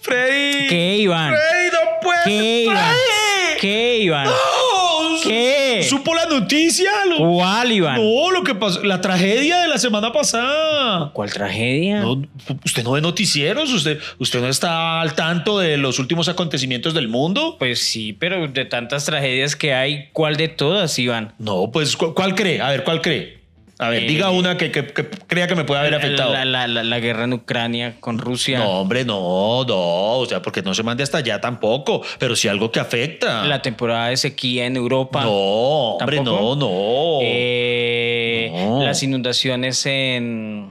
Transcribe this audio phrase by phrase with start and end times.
[0.00, 0.66] Freddy.
[0.68, 1.34] ¿Qué, Iván?
[1.34, 2.20] Freddy, no puede.
[2.24, 2.76] ¿Qué, Iván?
[2.76, 3.58] Freddy.
[3.60, 4.24] ¿Qué, Iván?
[4.26, 5.84] No, ¿Qué?
[5.88, 6.90] ¿Supo la noticia?
[7.08, 7.96] Lo- ¿Cuál, Iván?
[7.96, 11.10] No, lo que pasó, la tragedia de la semana pasada.
[11.12, 12.00] ¿Cuál tragedia?
[12.00, 12.22] No,
[12.64, 17.08] usted no ve noticieros, usted, usted no está al tanto de los últimos acontecimientos del
[17.08, 17.56] mundo.
[17.58, 21.34] Pues sí, pero de tantas tragedias que hay, ¿cuál de todas, Iván?
[21.38, 22.60] No, pues ¿cu- ¿cuál cree?
[22.60, 23.37] A ver, ¿cuál cree?
[23.80, 26.32] A ver, Eh, diga una que, que- que crea que me puede haber afectado.
[26.32, 28.58] La, la- la- la guerra en Ucrania con Rusia.
[28.58, 32.48] No, hombre, no, no, o sea, porque no se mande hasta allá tampoco, pero sí
[32.48, 33.44] algo que afecta.
[33.44, 35.22] La temporada de sequía en Europa.
[35.22, 36.56] no, hombre, ¿Tampoco?
[36.56, 37.18] no, no.
[37.22, 38.82] Eh, No.
[38.82, 40.70] Las inundaciones en,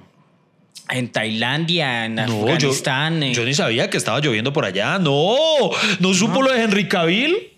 [0.90, 3.24] en Tailandia, en No, yo, Afganistán.
[3.24, 3.34] eh.
[3.34, 5.00] yo ni sabía que estaba lloviendo por allá.
[5.00, 5.36] No,
[6.00, 7.54] no supo lo de Henry Cavill.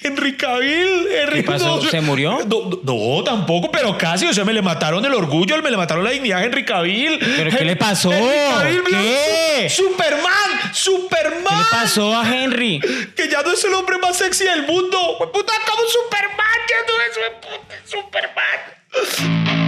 [0.00, 1.76] Henry Cavill, Henry, ¿Qué pasó?
[1.76, 2.38] no, ¿Se murió?
[2.46, 4.26] No, tampoco, pero casi.
[4.26, 7.18] O sea, me le mataron el orgullo, me le mataron la dignidad a Henry Cavill.
[7.18, 8.12] ¿Pero qué le pasó?
[8.12, 9.68] Henry Cavill, ¿Qué?
[9.70, 11.44] Superman, Superman.
[11.44, 12.80] ¿Qué le pasó a Henry?
[13.16, 15.18] Que ya no es el hombre más sexy del mundo.
[15.32, 19.67] Puta, como Superman, ya no es Superman.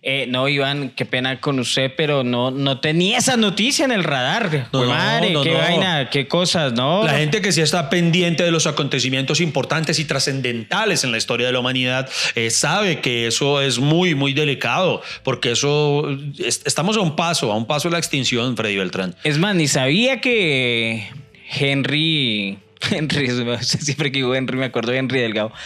[0.00, 4.04] Eh, no, Iván, qué pena con usted, pero no, no tenía esa noticia en el
[4.04, 4.68] radar.
[4.72, 5.58] No, madre, no, qué no.
[5.58, 7.02] vaina, qué cosas, ¿no?
[7.04, 11.48] La gente que sí está pendiente de los acontecimientos importantes y trascendentales en la historia
[11.48, 16.96] de la humanidad eh, sabe que eso es muy, muy delicado, porque eso es- estamos
[16.96, 19.16] a un paso, a un paso de la extinción, Freddy Beltrán.
[19.24, 21.08] Es más, ni sabía que
[21.50, 22.58] Henry.
[22.90, 23.28] Henry,
[23.62, 25.52] siempre que digo Henry me acuerdo de Henry Delgado.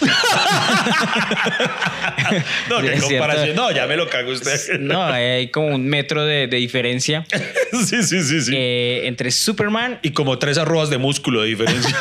[2.69, 3.57] No, Sí, comparación.
[3.57, 4.79] No, ya me lo cago usted.
[4.81, 7.25] No, hay como un metro de, de diferencia
[7.73, 8.53] sí, sí, sí, sí.
[8.55, 11.97] eh, entre Superman, Y como tres arrobas de músculo de diferencia.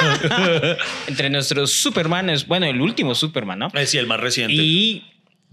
[1.08, 3.68] entre nuestros Superman, es, bueno, el último Superman, ¿no?
[3.74, 4.54] es sí, el más reciente.
[4.54, 5.04] Y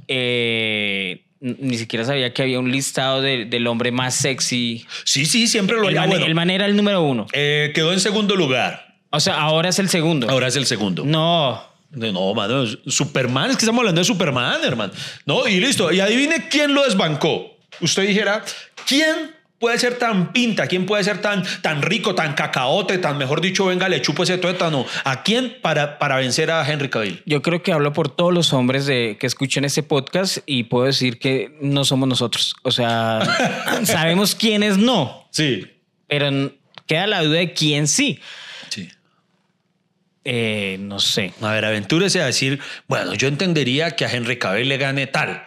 [0.08, 4.86] eh, ni siquiera sabía que había un listado de- del hombre más sexy.
[5.04, 6.00] Sí, sí, siempre lo El había.
[6.02, 7.26] man, Bueno, el man era el número uno.
[7.32, 8.87] eh, quedó en segundo lugar.
[9.10, 10.28] O sea, ahora es el segundo.
[10.30, 11.04] Ahora es el segundo.
[11.04, 11.62] No.
[11.90, 14.92] No, no, mano, Superman, es que estamos hablando de Superman, hermano.
[15.24, 15.90] No, y listo.
[15.90, 17.56] Y adivine quién lo desbancó.
[17.80, 18.44] Usted dijera,
[18.86, 20.66] ¿quién puede ser tan pinta?
[20.66, 24.36] ¿Quién puede ser tan, tan rico, tan cacaote, tan, mejor dicho, venga, le chupo ese
[24.36, 24.84] tuétano?
[25.04, 27.22] ¿A quién para, para vencer a Henry Cavill?
[27.24, 30.84] Yo creo que hablo por todos los hombres de, que escuchen este podcast y puedo
[30.84, 32.54] decir que no somos nosotros.
[32.64, 33.20] O sea,
[33.84, 35.66] sabemos quiénes no, Sí.
[36.06, 36.52] pero
[36.86, 38.20] queda la duda de quién sí.
[40.30, 41.32] Eh, no sé.
[41.40, 45.42] A ver, aventúrese a decir, bueno, yo entendería que a Henry Cavill le gane tal.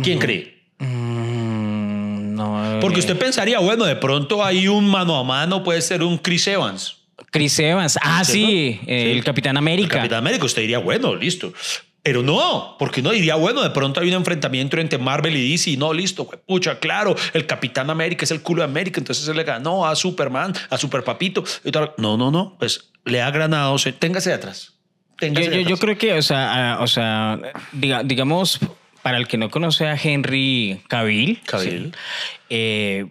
[0.00, 0.62] ¿Quién cree?
[0.78, 2.78] Mm, no.
[2.80, 6.46] Porque usted pensaría, bueno, de pronto hay un mano a mano, puede ser un Chris
[6.46, 6.98] Evans.
[7.32, 7.98] Chris Evans.
[8.00, 9.18] Ah, sí, eh, Sí.
[9.18, 9.96] el Capitán El América.
[9.96, 11.52] Capitán América, usted diría, bueno, listo.
[12.02, 15.76] Pero no, porque no diría, bueno, de pronto hay un enfrentamiento entre Marvel y DC.
[15.76, 19.44] No, listo, pucha, claro, el Capitán América es el culo de América, entonces se le
[19.44, 21.44] ganó a Superman, a Superpapito.
[21.62, 21.92] y tal.
[21.98, 24.74] No, no, no, pues le ha granado, se- téngase de atrás.
[25.20, 25.80] Yo, de yo- yo atrás.
[25.80, 27.38] creo que, o sea, ah, o sea
[27.72, 28.58] diga- digamos,
[29.02, 31.92] para el que no conoce a Henry Cavill, Cavill.
[31.92, 31.98] sí,
[32.48, 33.06] eh,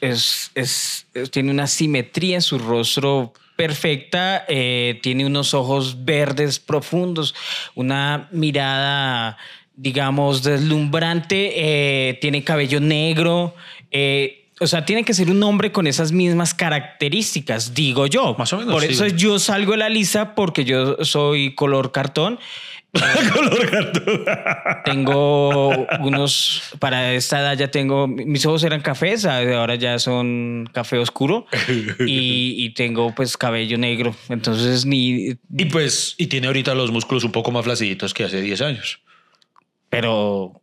[0.00, 6.58] es, es- es- tiene una simetría en su rostro perfecta, eh, tiene unos ojos verdes
[6.58, 7.34] profundos,
[7.74, 9.36] una mirada,
[9.76, 13.54] digamos, deslumbrante, eh, tiene cabello negro.
[13.90, 18.36] eh, o sea, tiene que ser un hombre con esas mismas características, digo yo.
[18.38, 18.92] Más o menos, Por sí.
[18.92, 22.38] eso yo salgo de la lista porque yo soy color cartón.
[23.32, 24.82] Color.
[24.84, 30.98] Tengo unos, para esta edad ya tengo, mis ojos eran cafés, ahora ya son café
[30.98, 31.46] oscuro
[32.06, 34.14] y, y tengo pues cabello negro.
[34.28, 38.40] Entonces ni, Y pues, y tiene ahorita los músculos un poco más flaciditos que hace
[38.40, 39.00] 10 años.
[39.88, 40.60] pero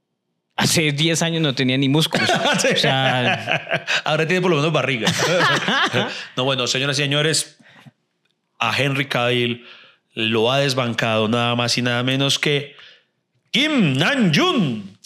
[0.56, 2.30] hace 10 años no tenía ni músculos.
[2.74, 5.12] O sea, Ahora tiene por lo menos barriga.
[6.38, 7.58] no, bueno, señoras y señores,
[8.60, 9.66] a Henry Cavill
[10.14, 12.76] lo ha desbancado nada más y nada menos que
[13.52, 14.98] Kim Nam-jun.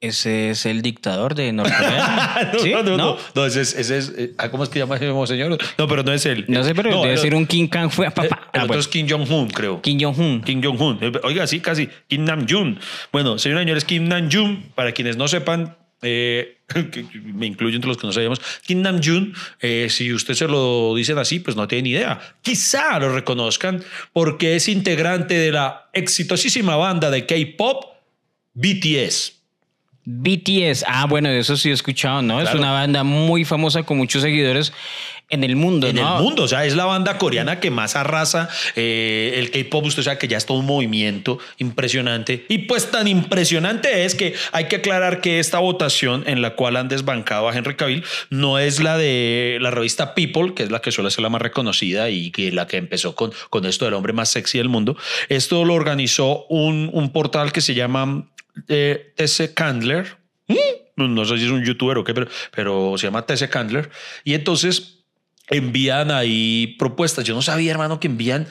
[0.00, 2.50] ese es el dictador de Norcorea.
[2.54, 2.70] no, ¿Sí?
[2.70, 2.96] no, no, ¿No?
[2.96, 5.58] no, no, ese es, ese es eh, ah, ¿cómo es que llama ese señor?
[5.76, 6.46] No, pero no es él.
[6.48, 7.90] No sé, pero debe el- ser un King Kang.
[7.90, 8.48] Fue, eh, papá.
[8.52, 8.80] El Ah, otro bueno.
[8.80, 9.82] es Kim Jong-un, creo.
[9.82, 10.40] Kim Jong-un.
[10.42, 10.98] Kim Jong-un.
[11.02, 11.88] Eh, Oiga, sí, casi.
[12.08, 12.78] Kim Nam-jun.
[13.12, 17.88] Bueno, señoras y señores, Kim Nam-jun, para quienes no sepan, eh, que me incluyo entre
[17.88, 21.68] los que no sabíamos, Kim Namjoon, eh, si usted se lo dicen así, pues no
[21.68, 22.20] tiene ni idea.
[22.42, 23.82] Quizá lo reconozcan
[24.12, 27.84] porque es integrante de la exitosísima banda de K-pop
[28.54, 29.40] BTS.
[30.04, 32.40] BTS, ah, bueno, de eso sí he escuchado, ¿no?
[32.40, 34.72] Es una banda muy famosa con muchos seguidores
[35.30, 36.16] en el mundo, En ¿no?
[36.16, 39.86] el mundo, o sea, es la banda coreana que más arrasa eh, el K-pop.
[39.86, 42.44] Usted sabe que ya es todo un movimiento impresionante.
[42.48, 46.76] Y pues tan impresionante es que hay que aclarar que esta votación en la cual
[46.76, 50.80] han desbancado a Henry Cavill no es la de la revista People, que es la
[50.80, 53.94] que suele ser la más reconocida y que la que empezó con, con esto del
[53.94, 54.96] hombre más sexy del mundo.
[55.28, 58.28] Esto lo organizó un, un portal que se llama
[58.68, 60.16] eh, TC Candler.
[60.48, 63.90] Mm, No sé si es un youtuber o qué, pero, pero se llama TC Candler.
[64.24, 64.98] Y entonces
[65.50, 67.24] envían ahí propuestas.
[67.24, 68.46] Yo no sabía, hermano, que envían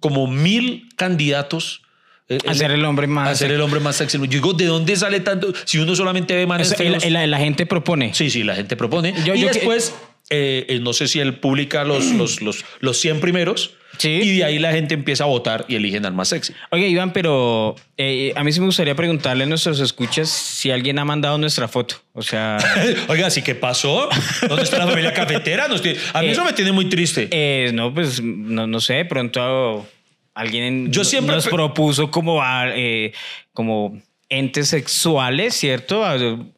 [0.00, 1.82] como mil candidatos.
[2.28, 4.18] eh, A ser el hombre más a ser el hombre más sexy.
[4.18, 5.52] Yo digo, ¿de dónde sale tanto?
[5.64, 7.04] Si uno solamente ve manes el- feos.
[7.04, 8.14] el- la gente propone.
[8.14, 9.14] Sí, sí, la gente propone.
[9.24, 9.94] Yo- y yo después,
[10.30, 13.74] eh, eh, no sé si él publica los, los, los, los 100 primeros.
[13.96, 14.08] Sí.
[14.08, 16.52] Y de ahí la gente empieza a votar y eligen al más sexy.
[16.72, 20.98] Oye, Iván, pero eh, a mí sí me gustaría preguntarle a nuestros escuchas si alguien
[20.98, 21.94] ha mandado nuestra foto.
[22.12, 22.58] O sea,
[23.08, 24.08] Oiga, ¿sí qué pasó?
[24.48, 25.68] ¿Dónde está la familia cafetera?
[25.68, 27.28] Nos tiene- a mí Eh, eso me tiene muy triste.
[27.30, 29.86] eh, no, pues no, no sé, pronto
[30.34, 33.12] alguien Yo siempre nos propuso como, a, eh,
[33.52, 36.02] como entes sexuales, ¿cierto?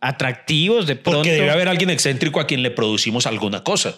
[0.01, 1.19] Atractivos de pronto.
[1.19, 3.97] Porque debe haber alguien excéntrico a quien le producimos alguna cosa.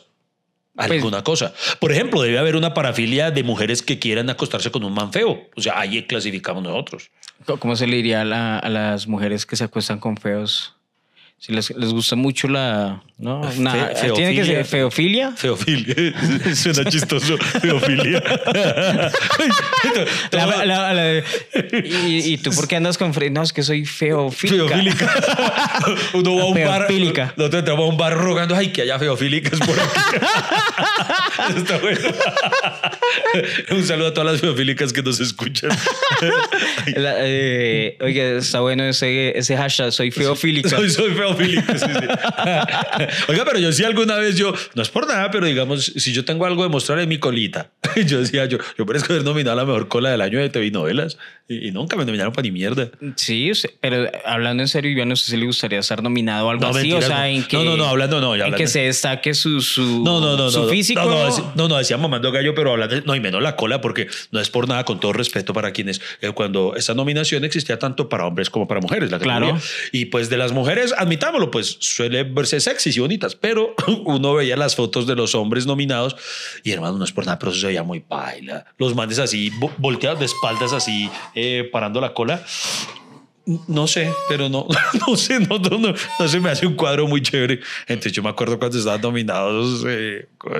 [0.75, 1.53] Pues- Alguna cosa.
[1.81, 5.49] Por ejemplo, debe haber una parafilia de mujeres que quieran acostarse con un man feo.
[5.57, 7.11] O sea, ahí clasificamos nosotros.
[7.59, 10.75] ¿Cómo se le diría a, la- a las mujeres que se acuestan con feos?
[11.41, 13.01] Si les, les gusta mucho la...
[13.17, 13.41] ¿no?
[13.57, 15.33] Una- Fe- ¿Tiene que ser feofilia?
[15.37, 15.95] Feofilia.
[16.55, 17.37] Suena chistoso.
[17.39, 18.23] Feofilia.
[20.33, 21.23] La- la- la-
[21.85, 24.67] y, y tú por qué andas con No, es que soy feofílica.
[24.69, 25.93] Feofílica.
[26.15, 26.87] Uno va a un bar.
[26.87, 27.35] Feofílica.
[27.37, 30.27] Nosotros entramos a un bar rogando, ay, que haya feofílicas por aquí.
[31.51, 32.01] Eso Está bueno.
[33.71, 35.71] un saludo a todas las feofílicas que nos escuchan.
[36.97, 40.69] Eh, oiga, está bueno ese, ese hashtag, soy feofílica.
[40.71, 41.73] Soy, soy feofílico.
[41.73, 42.07] sí, sí.
[43.29, 46.25] Oiga, pero yo sí alguna vez yo, no es por nada, pero digamos, si yo
[46.25, 47.71] tengo algo de mostrar en mi colita,
[48.07, 50.71] yo decía, yo, yo parezco haber nominado a la mejor cola del año de TV
[50.71, 52.91] novelas y, y nunca me nominaron para ni mierda.
[53.17, 56.63] Sí, pero hablando en serio, Iván, ¿a usted sí le gustaría ser nominado o algo
[56.63, 56.79] No, así?
[56.79, 57.25] mentiras, o sea, no.
[57.25, 60.21] en que, No, no, no, hablando no, ya En que se destaque su, su, No,
[60.21, 60.69] no, no, su no.
[60.69, 61.01] físico.
[61.03, 64.09] No, no, no, no, decía mamando gallo, pero hablando, no, y menos la cola, porque
[64.31, 68.09] no es por nada, con todo respeto para quienes, eh, cuando esa nominación existía tanto
[68.09, 69.47] para hombres como para mujeres, la Claro.
[69.47, 69.69] categoría.
[69.93, 73.75] Y pues de las mujeres, admitámoslo, pues suele verse sexys y bonitas, pero
[74.05, 76.17] uno veía las fotos de los hombres nominados
[76.63, 78.65] y hermano, no es por nada, pero eso se veía muy baila.
[78.79, 82.43] Los manes así, vo- volteados de espaldas, así, eh, parando la cola.
[83.67, 84.67] No sé, pero no,
[85.09, 87.61] no sé, no, no, no, no se me hace un cuadro muy chévere.
[87.87, 90.51] Entonces yo me acuerdo cuando estaban nominados eh, co-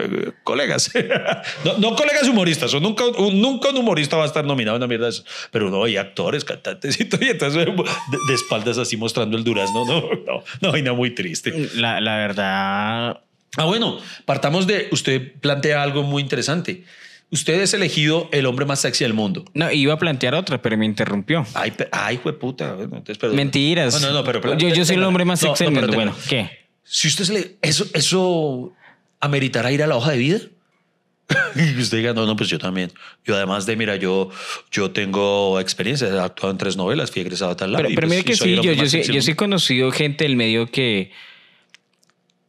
[0.43, 0.91] colegas.
[1.65, 4.81] No, no colegas humoristas, o nunca, un- nunca un humorista va a estar nominado en
[4.83, 5.25] una mierda de eso.
[5.51, 7.73] Pero no, hay actores, cantantes y todo, y entonces de,
[8.29, 9.85] de espaldas así mostrando el durazno.
[9.85, 11.69] No, no, no, vaina muy triste.
[11.75, 13.21] La, la verdad,
[13.57, 16.85] Ah, bueno, partamos de, usted plantea algo muy interesante.
[17.31, 19.45] Usted es elegido el hombre más sexy del mundo.
[19.53, 21.47] no, iba a plantear otra, pero me interrumpió.
[21.55, 22.77] Ay, ay, puta.
[23.33, 24.01] Mentiras.
[24.01, 24.57] No, no, no, pero.
[24.57, 26.13] yo, yo soy el hombre más sexy no, del pero mundo.
[26.13, 26.69] Bueno, ¿qué?
[26.85, 27.57] Si usted se le.
[27.61, 28.73] ¿Eso, eso
[29.21, 30.41] ameritará ir a la hoja de vida?
[31.55, 32.91] y usted diga, no, no, pues yo también.
[33.27, 34.31] Yo además de, mira, yo,
[34.71, 37.85] yo tengo experiencia, he actuado en tres novelas, fui egresado a tal lado.
[37.85, 40.37] Pero, pero pues, mire que sí, yo, yo, sí, yo sí he conocido gente del
[40.37, 41.13] medio que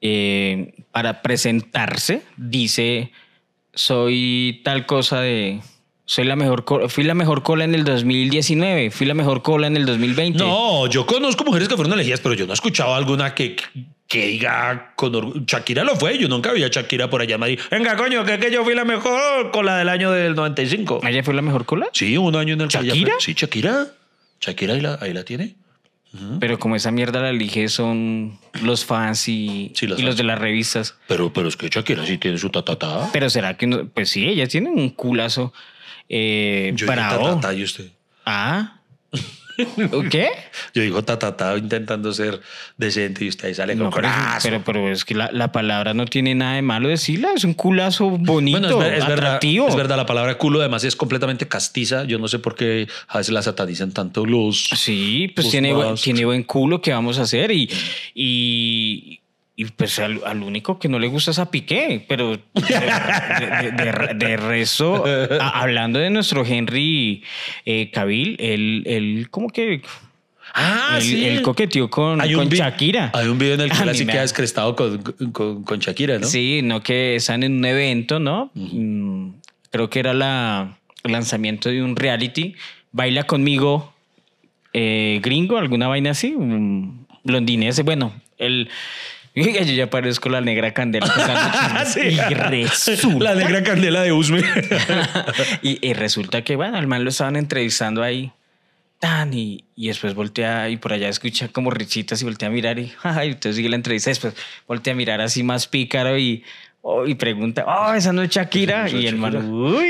[0.02, 3.12] eh, para presentarse dice
[3.80, 5.62] soy tal cosa de
[6.06, 9.78] soy la mejor fui la mejor cola en el 2019 fui la mejor cola en
[9.78, 13.34] el 2020 No, yo conozco mujeres que fueron elegidas, pero yo no he escuchado alguna
[13.34, 13.56] que,
[14.08, 17.40] que diga con orgu- Shakira lo fue, yo nunca vi a Shakira por allá en
[17.40, 17.60] Madrid.
[17.72, 21.00] Venga, coño, que, que yo fui la mejor con la del año del 95.
[21.08, 21.88] ¿Ella fue la mejor cola?
[21.94, 23.14] Sí, un año en el que ella ¿Shakira?
[23.14, 23.88] fue- Sí, Shakira.
[24.42, 25.56] Shakira ahí la, ahí la tiene.
[26.40, 30.18] Pero como esa mierda la elige son los fans y, Sí, los y los fans.
[30.18, 30.96] de las revistas.
[31.08, 33.10] Pero, pero es que Shakira sí tiene su tatatá.
[33.14, 33.88] Pero será que no?
[33.88, 35.54] Pues sí, ellas tienen un culazo
[36.10, 37.92] eh, Yo tatatá y usted.
[38.26, 38.80] Ah.
[40.10, 40.30] ¿Qué?
[40.74, 42.40] Yo digo tatatá intentando ser
[42.78, 44.48] decente y usted sale con No, pero, corazo.
[44.48, 47.54] pero, pero es que la, la palabra no tiene nada de malo decirla, es un
[47.54, 49.68] culazo bonito, Bueno, es, es verdad, atractivo.
[49.68, 52.04] es verdad, la palabra culo además es completamente castiza.
[52.06, 54.70] Yo no sé por qué a veces la satanizan tanto los...
[54.76, 57.70] Sí, pues Los tiene, buen- tiene buen culo que vamos a hacer y,
[58.16, 59.19] y,
[59.62, 63.72] y, pues al, al único que no le gusta es a Piqué, pero de, de,
[63.72, 65.04] de- de resto,
[65.40, 67.24] a- hablando de nuestro Henry
[67.66, 69.82] eh, Cavill, él, él como que
[70.54, 71.26] Ah, el, sí.
[71.28, 73.12] el coqueteó con, Hay con Shakira.
[73.14, 74.98] Hay un video en el que él así queda da- descrestado con,
[75.32, 76.26] con, con Shakira, ¿no?
[76.26, 78.50] Sí, no que están en un evento, ¿no?
[78.56, 79.30] Mm,
[79.70, 82.56] Creo que era la, el lanzamiento de un reality.
[82.92, 83.94] Baila conmigo,
[84.74, 87.84] eh, gringo, alguna vaina así, un londinense.
[87.84, 88.70] Bueno, el.
[89.66, 91.08] Yo ya parezco la negra candela.
[91.86, 92.02] Sí.
[92.02, 94.42] Y resulta, La negra candela de Usme.
[95.62, 98.32] y, y resulta que, bueno, al man lo estaban entrevistando ahí.
[99.00, 102.80] Tan, y, y después voltea y por allá escucha como richitas y voltea a mirar
[102.80, 104.10] y, ay, usted sigue la entrevista.
[104.10, 104.34] Después
[104.68, 106.44] voltea a mirar así más pícaro y,
[106.82, 108.90] oh, y pregunta, oh, esa no es Shakira.
[108.90, 109.86] No y el man, uy.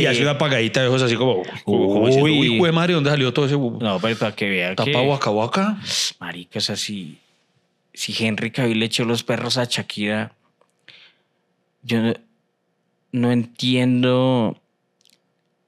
[0.00, 2.58] Y hace una apagadita de ojos así como, como, como diciendo, Uy.
[2.58, 4.92] güey, madre, ¿dónde salió todo ese No, pero para que vea que.
[4.92, 5.76] tapa waka waka?
[6.20, 7.18] Marica, o sea, si,
[7.94, 10.34] si Henry Cavill le echó los perros a Shakira,
[11.82, 12.14] yo no,
[13.12, 14.56] no entiendo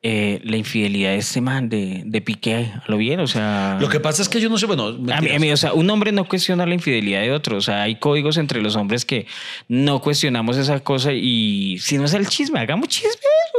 [0.07, 3.79] eh, la infidelidad de este man, de, de Piqué, a lo bien, o sea...
[3.81, 5.73] Lo que pasa es que yo no sé, bueno, A mí, a mí, o sea,
[5.73, 7.57] un hombre no cuestiona la infidelidad de otro.
[7.57, 9.27] O sea, hay códigos entre los hombres que
[9.69, 13.11] no cuestionamos esa cosa y si no es el chisme, hagamos chisme.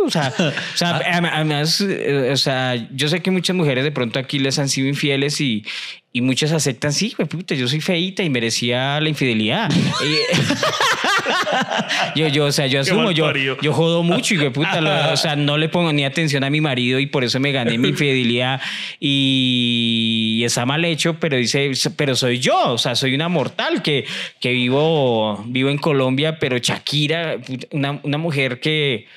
[0.05, 3.91] O sea, o sea am- además, eh, o sea, yo sé que muchas mujeres de
[3.91, 5.63] pronto aquí les han sido infieles y,
[6.13, 9.69] y muchas aceptan, sí, güey, puta, yo soy feíta y merecía la infidelidad.
[9.71, 10.15] Y-
[12.19, 13.25] yo, yo, o sea, yo asumo, yo,
[13.61, 16.61] yo jodo mucho y puta, lo- o sea, no le pongo ni atención a mi
[16.61, 18.61] marido y por eso me gané mi infidelidad.
[18.99, 24.05] Y está mal hecho, pero dice, pero soy yo, o sea, soy una mortal que,
[24.39, 27.37] que vivo, vivo en Colombia, pero Shakira,
[27.71, 29.07] una, una mujer que,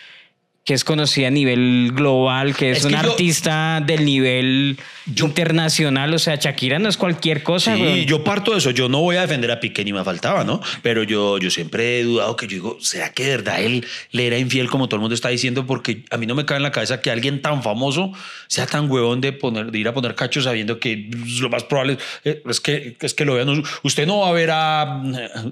[0.68, 4.76] que es conocida a nivel global, que es, Es que una yo- artista del nivel
[5.16, 8.70] internacional, o sea, Shakira no es cualquier cosa, Sí, yo parto de eso.
[8.70, 10.60] Yo no voy a defender a Piqué ni me faltaba, ¿no?
[10.82, 14.26] Pero yo, yo siempre he dudado que yo digo, ¿será que de verdad él le
[14.26, 15.66] era infiel como todo el mundo está diciendo?
[15.66, 18.12] Porque a mí no me cabe en la cabeza que alguien tan famoso
[18.46, 21.08] sea tan huevón de, poner, de ir a poner cachos sabiendo que
[21.40, 23.62] lo más probable es- es que, es que lo vean.
[23.82, 25.02] Usted no va a ver a,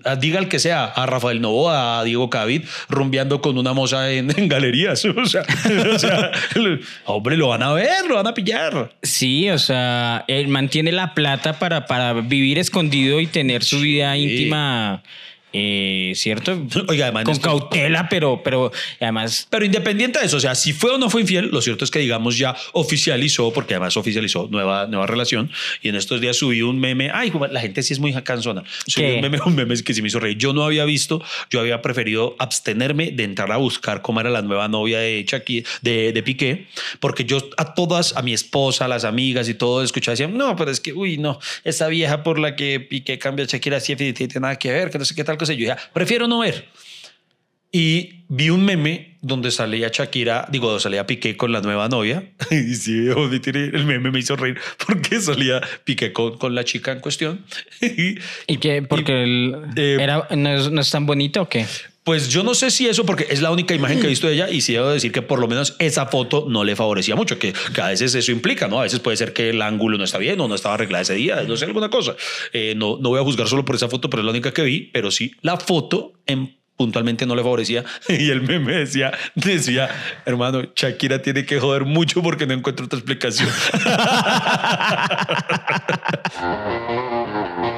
[0.05, 4.11] a- diga el que sea, a Rafael Novoa, a Diego Cavid rumbeando con una moza
[4.13, 5.05] en, en galerías.
[5.17, 5.43] O sea,
[5.95, 6.31] o sea,
[7.07, 8.93] hombre, lo van a ver, lo van a pillar.
[9.03, 14.15] Sí, o sea, él mantiene la plata para, para vivir escondido y tener su vida
[14.15, 14.23] Sí.
[14.23, 15.03] íntima,
[15.59, 16.53] eh, ¿cierto?
[16.89, 18.71] Oiga, además, Con esto- cautela, pero, pero
[19.01, 21.85] además Pero independiente de eso, o sea, si fue o no fue infiel, lo cierto
[21.85, 25.51] es que, digamos, ya oficializó, porque además oficializó nueva, nueva relación.
[25.83, 27.11] Y en estos días subí un meme.
[27.13, 28.65] Ay, la gente sí es muy cansona.
[28.87, 29.15] Subí ¿Qué?
[29.15, 30.37] un meme, un meme que sí me hizo reír.
[30.39, 34.43] Yo no había visto, yo había preferido abstenerme de entrar a buscar cómo era la
[34.43, 36.67] nueva novia de Shakira, de, de Piqué,
[37.01, 40.55] porque yo a todas, a mi esposa, a las amigas y todo, escuchaba decían, no,
[40.57, 43.97] pero es que, uy, no, esa vieja por la que Piqué cambia a Shakira sí
[43.97, 45.46] tiene nada que ver, que no sé qué tal cosa.
[45.53, 46.69] Y yo dije, prefiero no ver.
[47.73, 52.33] Y vi un meme donde salía Shakira, digo, salía Piqué con la nueva novia.
[52.51, 57.01] Y sí, el meme me hizo reír porque salía Piqué con, con la chica en
[57.01, 57.45] cuestión.
[57.83, 58.83] Y, ¿Y qué?
[58.83, 61.67] Porque él eh, era, no, es, no es tan bonito o qué?
[62.07, 64.35] Pues yo no sé si eso, porque es la única imagen que he visto de
[64.35, 67.37] ella y sí debo decir que por lo menos esa foto no le favorecía mucho,
[67.37, 68.79] que, que a veces eso implica, ¿no?
[68.79, 71.15] A veces puede ser que el ángulo no está bien o no estaba arreglada ese
[71.15, 72.15] día, no sé, alguna cosa.
[72.53, 74.63] Eh, no, no voy a juzgar solo por esa foto, pero es la única que
[74.63, 79.91] vi, pero sí, la foto en puntualmente no le favorecía y el meme decía, decía,
[80.27, 83.49] hermano, Shakira tiene que joder mucho porque no encuentro otra explicación.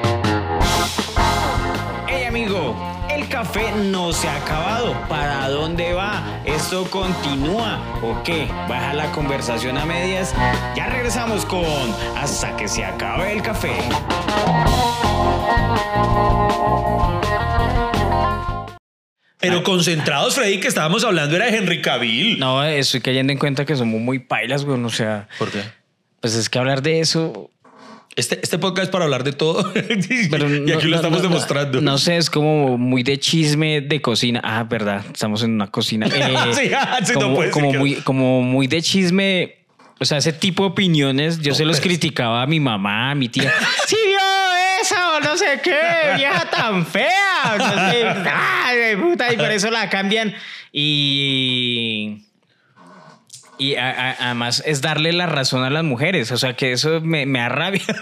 [3.49, 4.93] el café no se ha acabado.
[5.07, 6.41] ¿Para dónde va?
[6.45, 8.47] ¿Esto continúa o qué?
[8.67, 10.35] ¿Baja la conversación a medias?
[10.75, 11.65] Ya regresamos con
[12.15, 13.73] Hasta que se acabe el café.
[19.39, 22.37] Pero concentrados, Freddy, que estábamos hablando era de Henry Cavill.
[22.39, 24.83] No, estoy cayendo en cuenta que somos muy pailas, güey.
[24.83, 25.63] O sea, ¿Por qué?
[26.19, 27.49] pues es que hablar de eso.
[28.19, 31.23] Este, este podcast es para hablar de todo Pero y aquí no- lo estamos no-
[31.23, 31.79] no- demostrando.
[31.81, 34.41] No, sé, es como muy de chisme de cocina.
[34.43, 36.07] Ah, verdad, estamos en una cocina.
[36.07, 39.55] Eh, Sí, ah, sí, no como, como muy, como muy de chisme.
[40.01, 41.99] O sea, ese tipo de opiniones, yo No se los puede ser.
[41.99, 43.51] criticaba a mi mamá, a mi tía.
[43.87, 44.17] ¡Sí vio
[44.81, 44.95] eso!
[45.23, 45.77] No sé qué,
[46.17, 47.55] vieja tan fea.
[47.57, 50.33] No sé, ay, puta, y por eso la cambian.
[50.71, 52.23] Y.
[53.59, 56.31] Y a- a- además es darle la razón a las mujeres.
[56.31, 57.81] O sea, que eso me, me arrabia.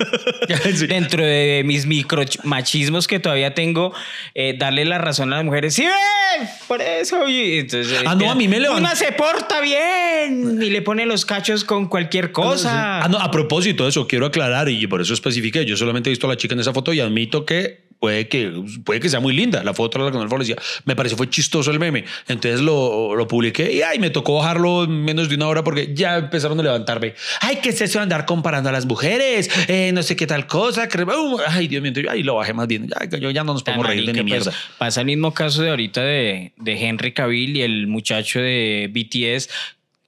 [0.77, 0.87] Sí.
[0.87, 3.93] Dentro de mis micromachismos que todavía tengo,
[4.33, 5.73] eh, darle la razón a las mujeres.
[5.73, 6.47] ¡Sí, ven!
[6.67, 7.27] Por eso.
[7.27, 11.05] Y entonces, Ah, no, a mí me levantó- Una se porta bien y le pone
[11.05, 13.01] los cachos con cualquier cosa.
[13.03, 15.65] Ah, no, a propósito de eso, quiero aclarar y por eso especifiqué.
[15.65, 18.51] Yo solamente he visto a la chica en esa foto y admito que puede que,
[18.83, 19.63] puede que sea muy linda.
[19.63, 22.05] La foto la que no decía, me pareció fue chistoso el meme.
[22.27, 25.91] Entonces lo, lo publiqué y ay, me tocó bajarlo en menos de una hora porque
[25.93, 27.13] ya empezaron a levantarme.
[27.41, 29.49] Ay, ¿qué es eso de andar comparando a las mujeres?
[29.67, 30.87] Eh, no sé qué tal cosa.
[30.87, 32.87] que- uh, Ay, Dios mío, ay, lo bajé más bien.
[32.87, 34.53] Ya, yo ya no nos podemos reír de ni pues, mierda.
[34.77, 39.49] pasa el mismo caso de ahorita de, de Henry Cavill y el muchacho de BTS.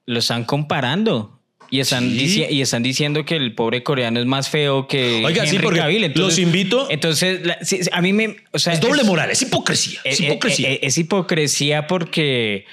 [0.06, 1.39] Lo están comparando.
[1.72, 2.44] Y están, Sí.
[2.50, 5.78] y están diciendo que el pobre coreano es más feo que Oiga, sí, Henry porque
[5.80, 6.12] Cavill.
[6.16, 8.36] los invito- Entonces, la- sí, sí, a mí me...
[8.50, 10.00] O sea, Es doble moral, es hipocresía.
[10.04, 10.68] Es eh, eh, hipocresía.
[10.72, 12.64] eh, es hipocresía porque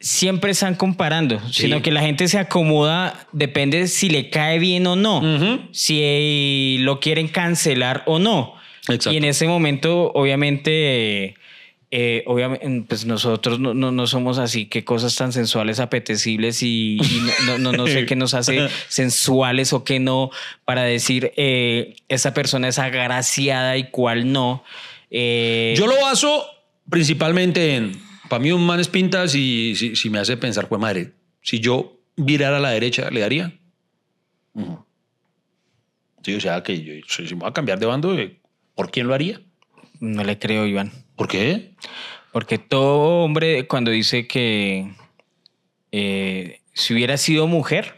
[0.00, 4.94] siempre están comparando, sino que la gente se acomoda, depende si le cae bien o
[4.94, 5.20] no,
[5.72, 8.54] si lo quieren cancelar o no.
[8.82, 9.12] Exacto.
[9.12, 11.34] Y en ese momento, obviamente,
[11.90, 16.98] eh, obviamente, pues nosotros no, no, no somos así, qué cosas tan sensuales, apetecibles y,
[17.00, 20.30] y no, no, no sé qué nos hace sensuales o qué no,
[20.64, 24.64] para decir, eh, esa persona es agraciada y cuál no.
[25.10, 26.44] Eh, Yo lo baso
[26.90, 27.92] principalmente en,
[28.28, 31.60] para mí un man es pinta si, si, si me hace pensar, pues madre, si
[31.60, 33.58] yo virara a la derecha, ¿le daría?
[34.52, 34.84] Ujú.
[36.22, 38.38] Sí, o sea, que yo, si me voy a cambiar de bando, eh,
[38.74, 39.40] ¿por quién lo haría?
[40.00, 40.92] no le creo, Iván.
[41.18, 41.74] ¿Por qué?
[42.32, 44.90] Porque todo hombre cuando dice que
[45.92, 47.96] eh, si hubiera sido mujer.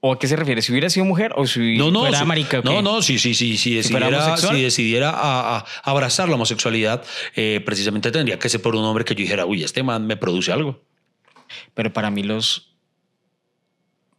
[0.00, 0.60] ¿o a qué se refiere?
[0.60, 2.60] ¿Si hubiera sido mujer o si No, no, fuera si- marica?
[2.62, 6.34] no, no, sí, sí, sí, si Si fuera decidiera, si decidiera a, a abrazar la
[6.34, 7.02] homosexualidad,
[7.36, 10.16] eh, precisamente tendría que ser por un hombre que yo dijera, uy, este man me
[10.18, 10.82] produce algo.
[11.74, 12.70] Pero para mí los...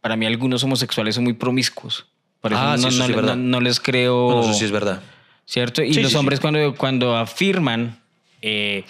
[0.00, 2.06] Para mí algunos homosexuales son muy promiscuos.
[2.40, 4.24] Por eso Ah, sí, no, eso no- sí no- no les creo...
[4.26, 5.02] Bueno, eso sí es verdad.
[5.46, 5.82] ¿Cierto?
[5.82, 6.18] Y Sí, los sí, sí.
[6.18, 8.00] hombres cuando, cuando afirman
[8.42, 8.82] eh,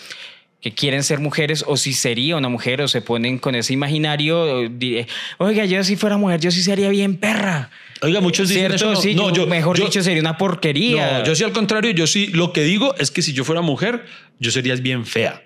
[0.62, 4.62] que quieren ser mujeres o si sería una mujer o se ponen con ese imaginario,
[4.64, 5.06] eh,
[5.38, 7.70] oiga, yo si fuera mujer, yo sí sería bien perra.
[8.02, 8.92] Oiga, muchos dicen ¿Cierto?
[8.92, 9.02] eso.
[9.02, 11.18] Sí, no, yo- yo, mejor yo- dicho, sería una porquería.
[11.20, 13.60] No, yo sí al contrario, yo sí, lo que digo es que si yo fuera
[13.60, 14.04] mujer,
[14.40, 15.42] yo sería bien fea.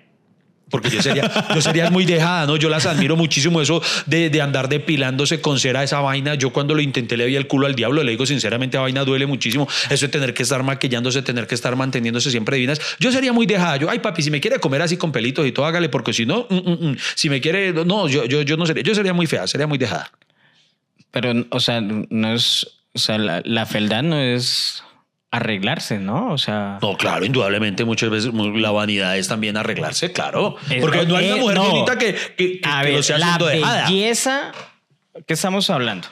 [0.71, 2.55] Porque yo sería, yo sería muy dejada, ¿no?
[2.55, 6.35] Yo las admiro muchísimo eso de, de andar depilándose con cera esa vaina.
[6.35, 9.03] Yo cuando lo intenté le vi el culo al diablo, le digo sinceramente, la vaina
[9.03, 9.67] duele muchísimo.
[9.89, 12.79] Eso de tener que estar maquillándose, tener que estar manteniéndose siempre divinas.
[12.99, 13.77] Yo sería muy dejada.
[13.77, 16.25] Yo, ay papi, si me quiere comer así con pelitos y todo, hágale, porque si
[16.25, 16.97] no, mm, mm, mm.
[17.15, 19.77] si me quiere, no, yo, yo, yo no sería, yo sería muy fea, sería muy
[19.77, 20.09] dejada.
[21.11, 22.67] Pero, o sea, no es.
[22.93, 24.83] O sea, la, la fealdad no es
[25.31, 26.31] arreglarse, ¿no?
[26.31, 26.77] O sea.
[26.81, 30.57] No, claro, indudablemente muchas veces la vanidad es también arreglarse, claro.
[30.69, 31.69] Es- Porque no hay una mujer no.
[31.69, 34.51] bonita que, que, que- a que lo ver, sea la belleza.
[35.25, 36.07] ¿Qué estamos hablando?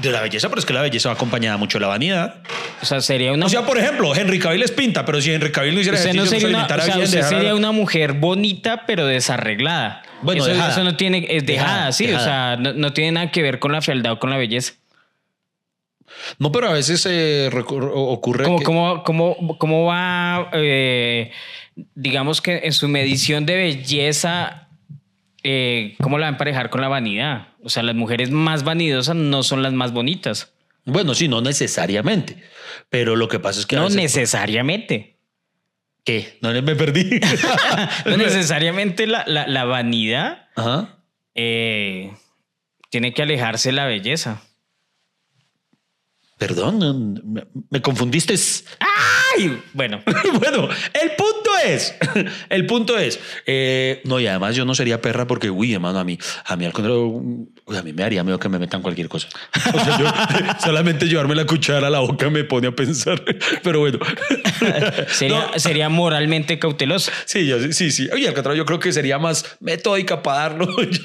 [0.00, 2.36] De la belleza, pero es que la belleza va acompañada mucho de la vanidad.
[2.80, 3.46] O sea, sería una.
[3.46, 6.14] O sea, por ejemplo, Henry Cavill es pinta, pero si Henry Cavill no hiciera Usted
[6.14, 10.02] no ejercicio, sería, se una, o sea, usted sería una mujer bonita, pero desarreglada.
[10.22, 10.72] Bueno, eso, dejada.
[10.72, 12.22] eso no tiene, es dejada, Dejada, sí, dejada.
[12.22, 14.74] o sea, no, no tiene nada que ver con la fealdad o con la belleza.
[16.38, 21.30] No, pero a veces eh, ocurre ¿Cómo, que- cómo, cómo, cómo va, eh,
[21.94, 24.68] digamos que en su medición de belleza,
[25.42, 27.48] eh, cómo la va a emparejar con la vanidad?
[27.62, 30.52] O sea, las mujeres más vanidosas no son las más bonitas.
[30.84, 32.42] Bueno, sí, no necesariamente.
[32.90, 35.16] Pero lo que pasa es que a No veces- necesariamente.
[36.04, 36.38] ¿Qué?
[36.40, 37.18] No me perdí.
[38.06, 40.98] No necesariamente la, la- la vanidad Ajá.
[41.34, 44.42] tiene que alejarse de la belleza.
[46.38, 47.22] Perdón,
[47.70, 48.34] me confundiste.
[49.36, 49.62] ¡Ay!
[49.74, 50.00] Bueno,
[50.40, 51.94] bueno, el punto es,
[52.48, 56.04] el punto es, eh, no, y además yo no sería perra porque, uy, hermano, a
[56.04, 59.08] mí, a mí al contrario, uy, a mí me haría miedo que me metan cualquier
[59.08, 59.28] cosa.
[59.74, 60.12] O sea, yo-
[60.64, 63.22] solamente llevarme la cuchara a la boca me pone a pensar,
[63.62, 63.98] pero bueno.
[65.08, 65.58] sería, No.
[65.58, 67.12] sería moralmente cautelosa.
[67.26, 68.08] Sí, yo, sí, sí.
[68.12, 70.66] Oye, al contrario, yo creo que sería más metódica para darlo.
[70.86, 71.04] Yo,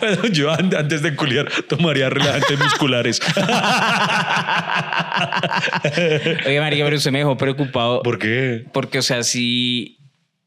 [0.00, 3.20] bueno, yo an- antes de culiar tomaría relajantes musculares.
[6.46, 8.02] Oye, María, pero usted me dejó preocupado.
[8.02, 8.64] ¿Por qué?
[8.72, 9.98] Porque, o sea, si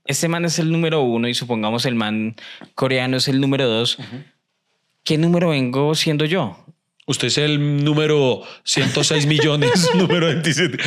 [0.06, 2.36] este man es el número uno y supongamos el man
[2.76, 3.97] coreano es el número dos,
[5.04, 6.58] ¿qué número vengo siendo yo?
[7.08, 10.78] Usted es el número 106 millones, número 27.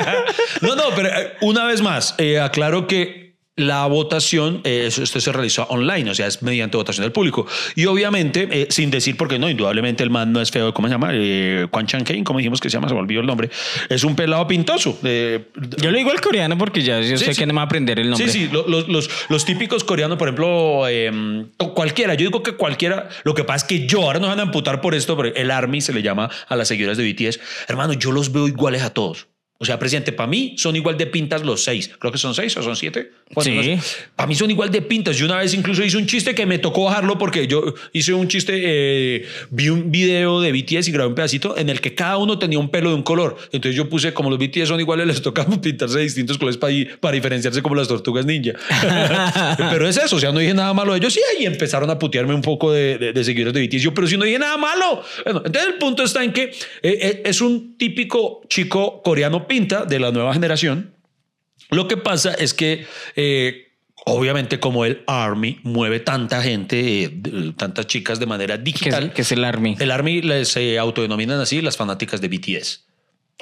[0.62, 3.27] no, no, pero eh, una vez más, eh, aclaro que
[3.58, 7.46] la votación, eh, esto se realizó online, o sea, es mediante votación del público.
[7.76, 10.94] Y obviamente, eh, sin decir, porque no, indudablemente el man no es feo, ¿cómo se
[10.94, 11.10] llama?
[11.12, 12.88] Eh, Kwan Chan Kane, ¿cómo dijimos que se llama?
[12.88, 13.50] Se me olvidó el nombre.
[13.90, 14.98] Es un pelado pintoso.
[15.04, 15.44] eh,
[15.82, 17.40] Yo le digo al coreano porque ya yo Sí, sé sí.
[17.40, 18.28] que no me va a aprender el nombre.
[18.30, 20.82] Sí, sí, lo- los, los, los típicos coreanos, por ejemplo,
[21.58, 24.38] o cualquiera, yo digo que cualquiera, lo que pasa es que yo, ahora nos van
[24.40, 27.40] a amputar por esto, pero el ARMY se le llama a las seguidoras de BTS,
[27.68, 29.26] hermano, yo los veo iguales a todos.
[29.60, 31.90] O sea, presidente, para mí son igual de pintas los seis.
[31.98, 33.10] Creo que son seis o son siete.
[33.42, 33.76] Sí.
[34.14, 35.16] Para mí son igual de pintas.
[35.16, 38.28] Yo una vez incluso hice un chiste que me tocó bajarlo porque yo hice un
[38.28, 42.18] chiste, eh, vi un video de BTS y grabé un pedacito en el que cada
[42.18, 43.36] uno tenía un pelo de un color.
[43.50, 46.72] Entonces yo puse, como los BTS son iguales, les toca pintarse de distintos colores para,
[47.00, 48.52] para diferenciarse como las tortugas ninja.
[49.58, 51.98] pero es eso, o sea, no dije nada malo de ellos y ahí empezaron a
[51.98, 53.82] putearme un poco de, de, seguidores de BTS.
[53.82, 55.02] Yo, pero si no dije nada malo.
[55.24, 59.84] Bueno, entonces el punto está en que eh, eh, es un típico chico coreano pinta
[59.84, 60.94] de la nueva generación.
[61.70, 63.72] Lo que pasa es que, eh,
[64.06, 67.20] obviamente, como el Army mueve tanta gente, eh,
[67.56, 69.12] tantas chicas de manera digital.
[69.12, 69.76] ¿Qué es, el Army?
[69.78, 72.86] El Army se autodenominan así las fanáticas de BTS.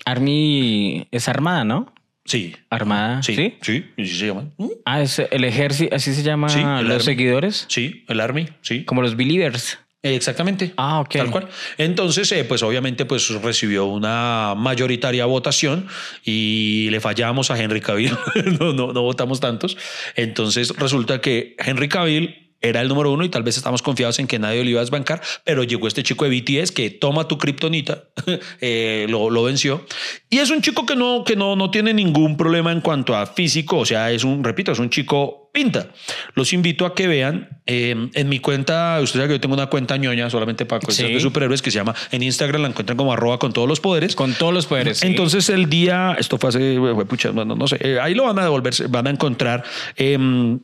[0.05, 1.95] Army es armada, ¿no?
[2.25, 2.57] Sí.
[2.71, 3.23] Armada.
[3.23, 3.35] Sí.
[3.62, 4.53] Sí, sí, se llaman.
[4.85, 7.66] Ah, es el ejército, así se llama los seguidores.
[7.69, 8.85] Sí, el Army, sí.
[8.85, 9.79] Como los believers.
[10.02, 10.72] Exactamente.
[10.76, 11.11] Ah, ok.
[11.11, 11.48] Tal cual.
[11.78, 15.88] Entonces, eh, pues obviamente pues recibió una mayoritaria votación
[16.24, 18.16] y le fallamos a Henry Cavill.
[18.61, 19.76] no, no, no votamos tantos.
[20.14, 24.26] Entonces resulta que Henry Cavill era el número uno y tal vez estamos confiados en
[24.26, 27.38] que nadie lo iba a desbancar, pero llegó este chico de BTS que toma tu
[27.38, 28.04] kriptonita,
[28.61, 29.85] eh, lo, lo, venció.
[30.30, 33.26] Y es un chico que, no, que no, no tiene ningún problema en cuanto a
[33.26, 35.88] físico, o sea, es un, repito, es un chico pinta.
[36.35, 39.69] Los invito a que vean em, en mi cuenta, ustedes saben que yo tengo una
[39.69, 43.11] cuenta ñoña solamente para cuestiones de superhéroes que se llama, en Instagram la encuentran como
[43.11, 44.14] arroba con todos los poderes.
[44.14, 45.03] Con todos los poderes.
[45.03, 48.42] Entonces el día, esto fue hace, pucha, no, no, sé, eh, ahí lo van a
[48.42, 49.64] devolver, van a encontrar.
[49.97, 50.59] Eh,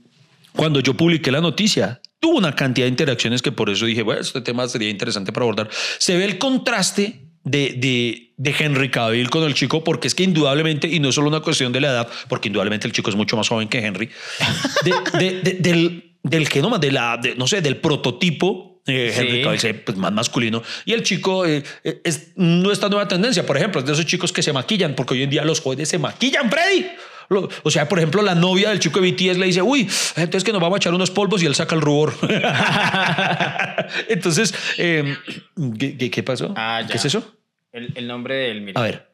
[0.54, 4.20] cuando yo publiqué la noticia, tuvo una cantidad de interacciones que por eso dije, bueno,
[4.20, 5.70] este tema sería interesante para abordar.
[5.72, 10.22] Se ve el contraste de, de, de, Henry Cavill con el chico, porque es que
[10.22, 13.16] indudablemente, y no es solo una cuestión de la edad, porque indudablemente el chico es
[13.16, 14.10] mucho más joven que Henry,
[15.18, 20.62] del, del genoma, de la, no sé, del prototipo eh, Henry Cavill pues, más masculino.
[20.84, 23.46] Y el chico eh, es no esta nueva tendencia.
[23.46, 25.88] Por ejemplo es de esos chicos que se maquillan porque hoy en día los jóvenes
[25.88, 26.86] se maquillan Freddy
[27.28, 30.52] o sea, por ejemplo, la novia del chico de BTS le dice, uy, entonces que
[30.52, 32.14] nos vamos a echar unos polvos y él saca el rubor.
[34.08, 35.16] entonces, em,
[35.78, 36.52] ¿qué, pasó?
[36.56, 37.36] Ah, ¿Qué es eso?
[37.72, 38.72] El, nombre del...
[38.74, 39.08] A ver.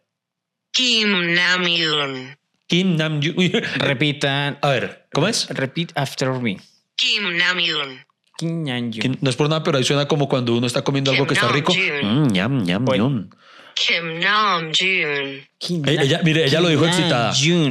[0.73, 2.37] Kim Namjoon.
[2.66, 3.53] Kim Namjoon.
[3.77, 4.59] Repitan.
[4.62, 5.49] A ver, ¿cómo es?
[5.49, 6.59] Repeat after me.
[6.97, 8.05] Kim Namjoon.
[8.37, 9.18] Kim Namjoon.
[9.21, 11.49] No es por nada, pero ahí suena como cuando uno está comiendo algo que está
[11.49, 11.73] rico.
[11.75, 12.85] Mm, ñam, ñam.
[13.79, 15.47] Kim Namjoon.
[15.87, 17.33] Ella, mire, ella lo dijo excitada.
[17.33, 17.71] Kim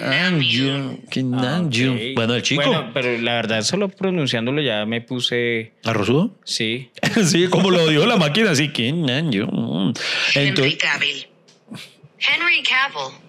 [0.00, 1.02] Namjoon.
[1.10, 2.14] Kim Namjoon.
[2.14, 2.62] Bueno, el chico.
[2.62, 5.74] Bueno, pero la verdad, solo pronunciándolo ya me puse.
[5.84, 6.34] ¿Arrozudo?
[6.44, 6.90] Sí.
[7.24, 8.70] sí, como lo dijo la máquina, así.
[8.70, 9.92] Kim Namjoon.
[10.34, 11.26] Henry Cavill.
[12.18, 13.23] Henry Cavill.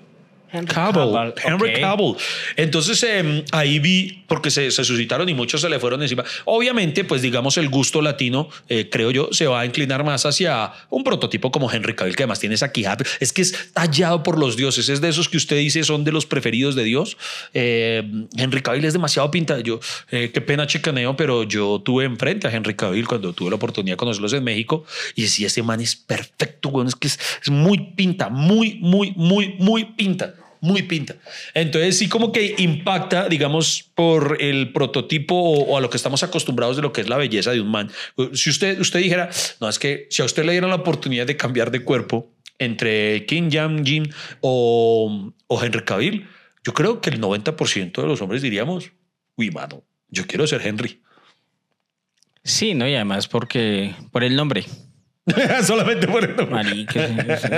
[0.51, 1.34] Henry Cavill.
[1.43, 2.15] Henry Cavill.
[2.55, 6.23] Entonces em, ahí vi, porque se, se, suscitaron y muchos se le fueron encima.
[6.45, 10.71] Obviamente, pues digamos, el gusto latino, eh, creo yo, se va a inclinar más hacia
[10.89, 13.05] un prototipo como Henry Cavill, que además tiene esa quijada.
[13.19, 14.89] Es que es tallado por los dioses.
[14.89, 17.17] Es de esos que usted dice son de los preferidos de Dios.
[17.53, 18.03] Eh,
[18.38, 19.60] Henry Cavill es demasiado pinta.
[19.60, 19.79] Yo,
[20.12, 23.93] eh, qué pena chicaneo, pero yo tuve enfrente a Henry Cavill cuando tuve la oportunidad
[23.93, 27.49] de conocerlos en México y decía, ese man es perfecto, bueno, es que es, es
[27.49, 31.15] muy pinta, muy, muy, muy, muy pinta muy pinta.
[31.54, 36.75] Entonces sí como que impacta, digamos, por el prototipo o, a lo que estamos acostumbrados
[36.75, 37.91] de lo que es la belleza de un man.
[38.34, 39.30] Si usted, usted dijera,
[39.62, 43.25] no, es que si a usted le dieran la oportunidad de cambiar de cuerpo entre
[43.25, 46.28] Kim Jam Jin o, o Henry Cavill,
[46.63, 48.91] yo creo que el 90% de los hombres diríamos,
[49.36, 51.01] uy, mano, yo quiero ser Henry.
[52.43, 54.65] Sí, no, y además porque por el nombre.
[55.63, 56.86] Solamente por el nombre.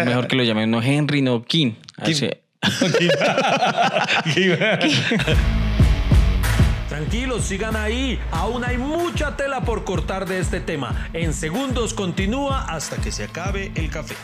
[0.06, 1.76] mejor que lo llamen no Henry, no Kim.
[2.04, 2.30] Kim.
[6.90, 8.20] Tranquilos, sigan ahí.
[8.32, 11.10] Aún hay mucha tela por cortar de este tema.
[11.14, 14.16] En segundos continúa hasta que se acabe el café.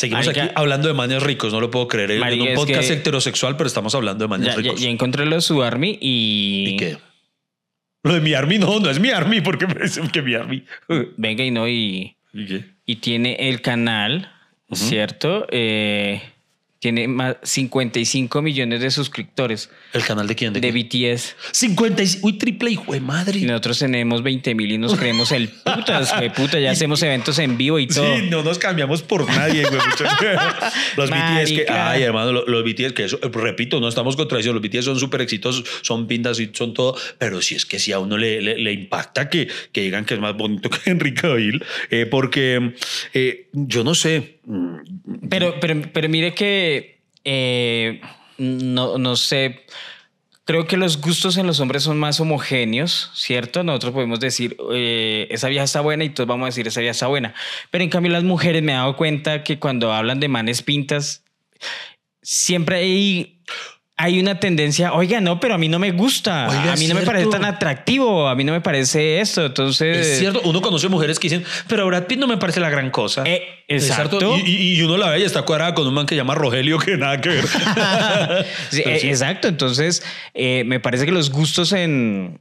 [0.00, 2.12] Seguimos aquí hablando de manes ricos, no lo puedo creer.
[2.12, 4.80] en un podcast heterosexual, pero estamos hablando de manes ricos.
[4.80, 6.70] Ya, encontré lo de su army y.
[6.70, 6.98] ¿Y qué?
[8.02, 10.64] Lo de mi army no, no es mi army, porque me dicen que mi army.
[11.16, 12.16] Venga y no, y.
[12.32, 12.64] ¿Y qué?
[12.86, 14.32] Y tiene el canal,
[14.72, 15.46] ¿cierto?
[15.50, 16.22] Eh,
[16.80, 19.68] tiene más 55 millones de suscriptores.
[19.92, 20.54] ¿El canal de quién?
[20.54, 21.36] De, de BTS.
[21.52, 22.26] 55.
[22.26, 23.38] Uy, triple hijo de madre.
[23.38, 26.58] Y nosotros tenemos 20 mil y nos creemos el putas, güey, puta.
[26.58, 28.16] Ya hacemos eventos en vivo y todo.
[28.16, 29.78] Sí, no nos cambiamos por nadie, güey.
[30.96, 34.58] los BTS que, ay, hermano, los, BTS que eso, repito, no estamos contradiciendo.
[34.58, 36.96] Los BTS son súper exitosos, son pintas y son todo.
[37.18, 40.20] Pero si es que si a uno le, le, impacta que, que digan que es
[40.20, 42.72] más bonito que Enrique Cavill, eh, porque
[43.12, 44.39] eh, yo no sé.
[45.28, 48.00] Pero, pero, pero mire que eh,
[48.38, 49.66] no, no sé
[50.50, 53.62] creo que los gustos en los hombres son más homogéneos, ¿cierto?
[53.62, 56.90] Nosotros podemos decir, eh, esa vieja está buena y todos vamos a decir, esa vieja
[56.90, 57.34] está buena.
[57.70, 61.22] Pero en cambio las mujeres me he dado cuenta que cuando hablan de manes pintas,
[62.20, 63.39] siempre hay...
[64.02, 66.94] Hay una tendencia, oiga, no, pero a mí no me gusta, Oiga, a mí no
[66.94, 70.06] me parece tan atractivo, a mí no me parece esto, entonces...
[70.06, 72.90] Es cierto, uno conoce mujeres que dicen, pero Brad Pitt no me parece la gran
[72.90, 73.24] cosa.
[73.26, 74.38] Eh, exacto.
[74.38, 76.96] Y, y- uno la ve y está cuadrada con un man que llama Rogelio, que
[76.96, 77.44] nada que ver.
[78.70, 79.08] Sí, Pero eh.
[79.10, 82.40] Exacto, entonces eh, me parece que los gustos en,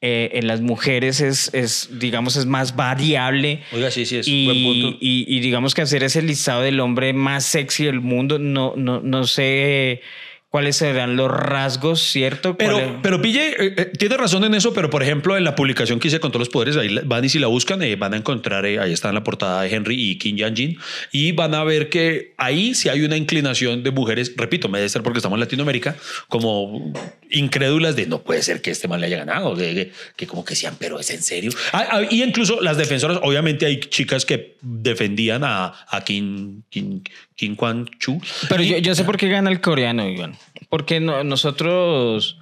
[0.00, 3.62] eh, en las mujeres es, es, digamos, es más variable.
[3.72, 4.98] Oiga, sí, sí, es y, buen punto.
[5.00, 9.00] y- y digamos que hacer ese listado del hombre más sexy del mundo, no, no,
[9.00, 10.00] no sé
[10.50, 12.56] cuáles serán los rasgos, ¿cierto?
[12.56, 16.00] Pero, pero Pille, eh, eh, tiene razón en eso, pero por ejemplo, en la publicación
[16.00, 18.16] que hice con todos los poderes, ahí van y si la buscan, eh, van a
[18.16, 20.76] encontrar, eh, ahí está en la portada de Henry y Kim Yang-jin,
[21.12, 24.88] y van a ver que ahí sí hay una inclinación de mujeres, repito, me debe
[24.88, 26.92] ser porque estamos en Latinoamérica, como
[27.30, 30.44] incrédulas de no puede ser que este man le haya ganado, de, que, que como
[30.44, 31.50] que decían, pero es en serio.
[31.72, 37.02] Ah, ah, y incluso las defensoras, obviamente hay chicas que defendían a, a Kim, Kim,
[37.36, 38.20] Kim Kwan-chu.
[38.48, 40.36] Pero Y- yo, yo sé por qué gana el coreano, Iván.
[40.68, 42.38] Porque no- nosotros,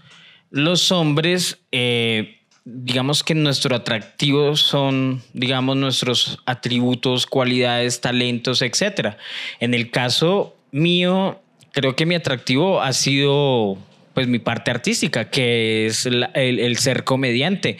[0.50, 9.16] los hombres, eh, digamos que nuestro atractivo son, digamos, nuestros atributos, cualidades, talentos, etc.
[9.60, 11.40] En el caso mío,
[11.72, 13.78] creo que mi atractivo ha sido
[14.18, 17.76] pues mi parte artística, que es la- el, el ser comediante.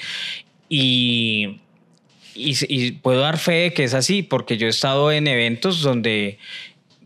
[0.69, 1.59] Y
[2.35, 5.83] y, y puedo dar fe de que es así, porque yo he estado en eventos
[5.83, 6.39] donde,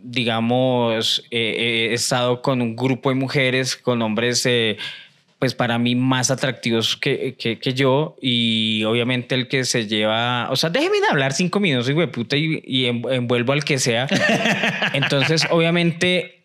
[0.03, 4.77] digamos, eh, he estado con un grupo de mujeres, con hombres, eh,
[5.38, 10.49] pues para mí más atractivos que, que, que yo, y obviamente el que se lleva,
[10.51, 13.64] o sea, déjeme de hablar cinco minutos, hijo de puta, y, y en- envuelvo al
[13.64, 14.07] que sea.
[14.92, 16.41] Entonces, obviamente,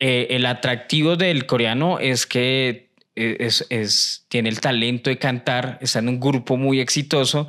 [0.00, 5.78] eh, el atractivo del coreano es que eh, es, es- tiene el talento de cantar,
[5.80, 7.48] está en un grupo muy exitoso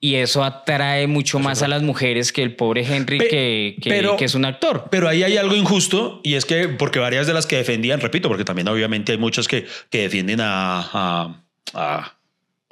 [0.00, 3.90] y eso atrae mucho más a las mujeres que el pobre Henry, Pe- que, que-
[3.90, 4.86] pero- que es un actor.
[4.90, 8.28] Pero ahí hay algo injusto y es que porque varias de las que defendían, repito,
[8.28, 11.42] porque también obviamente hay muchas que, que defienden a, a,
[11.74, 12.14] a,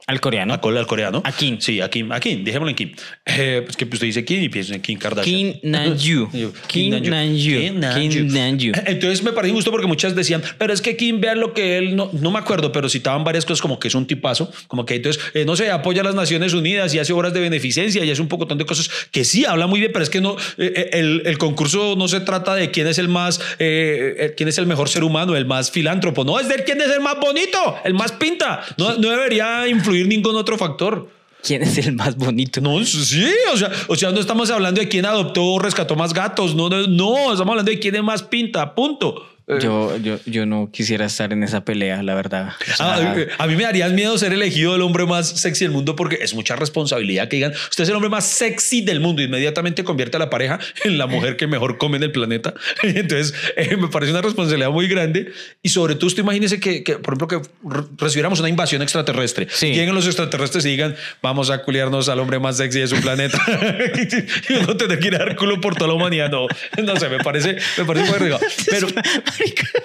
[0.09, 0.55] Al coreano.
[0.55, 1.21] al coreano.
[1.25, 1.59] A Kim.
[1.61, 2.93] Sí, a Kim, a Kim, dejémoslo en Kim.
[3.25, 5.55] Eh, pues que usted dice Kim y piensa en Kim Kardashian.
[5.55, 5.97] Kim.
[5.97, 7.81] Yo, Kim Namjoon.
[7.81, 8.11] Kim.
[8.11, 8.75] Kim Namjoon.
[8.87, 11.97] Entonces me parece injusto porque muchas decían, pero es que Kim, vean lo que él,
[11.97, 14.95] no, no me acuerdo, pero citaban varias cosas como que es un tipazo, como que
[14.95, 18.11] entonces, eh, no sé, apoya a las Naciones Unidas y hace obras de beneficencia y
[18.11, 20.73] hace un poco de cosas que sí habla muy bien, pero es que no, eh,
[20.77, 24.49] eh, el, el concurso no se trata de quién es el más, eh, eh, quién
[24.49, 27.19] es el mejor ser humano, el más filántropo, no, es de quién es el más
[27.21, 31.09] bonito, el más pinta, no, no debería influir ningún otro factor.
[31.43, 32.61] ¿Quién es el más bonito?
[32.61, 36.13] No, sí, o sea, o sea, no estamos hablando de quién adoptó o rescató más
[36.13, 39.36] gatos, no, no, no, estamos hablando de quién es más pinta, punto.
[39.49, 42.55] Eh, Yo, yo, yo no quisiera estar en esa pelea, la verdad.
[42.73, 45.65] O sea, Ah, eh, a mí me daría miedo ser elegido el hombre más sexy
[45.65, 48.99] del mundo porque es mucha responsabilidad que digan, usted es el hombre más sexy del
[48.99, 52.55] mundo, inmediatamente convierte a la pareja en la mujer que mejor come en el planeta.
[52.83, 55.33] Entonces, eh, me parece una responsabilidad muy grande
[55.63, 59.47] y sobre todo usted imagínese que, que, por ejemplo, que re- recibiéramos una invasión extraterrestre.
[59.51, 59.69] Sí.
[59.73, 63.39] Lleguen los extraterrestres y digan, vamos a culiarnos al hombre más sexy de su planeta.
[64.49, 66.31] y uno tener que ir a dar culo por toda la humanidad.
[66.31, 66.47] No,
[66.83, 68.41] no sé, me parece, me parece muy arriesgado.
[68.71, 68.89] Pero,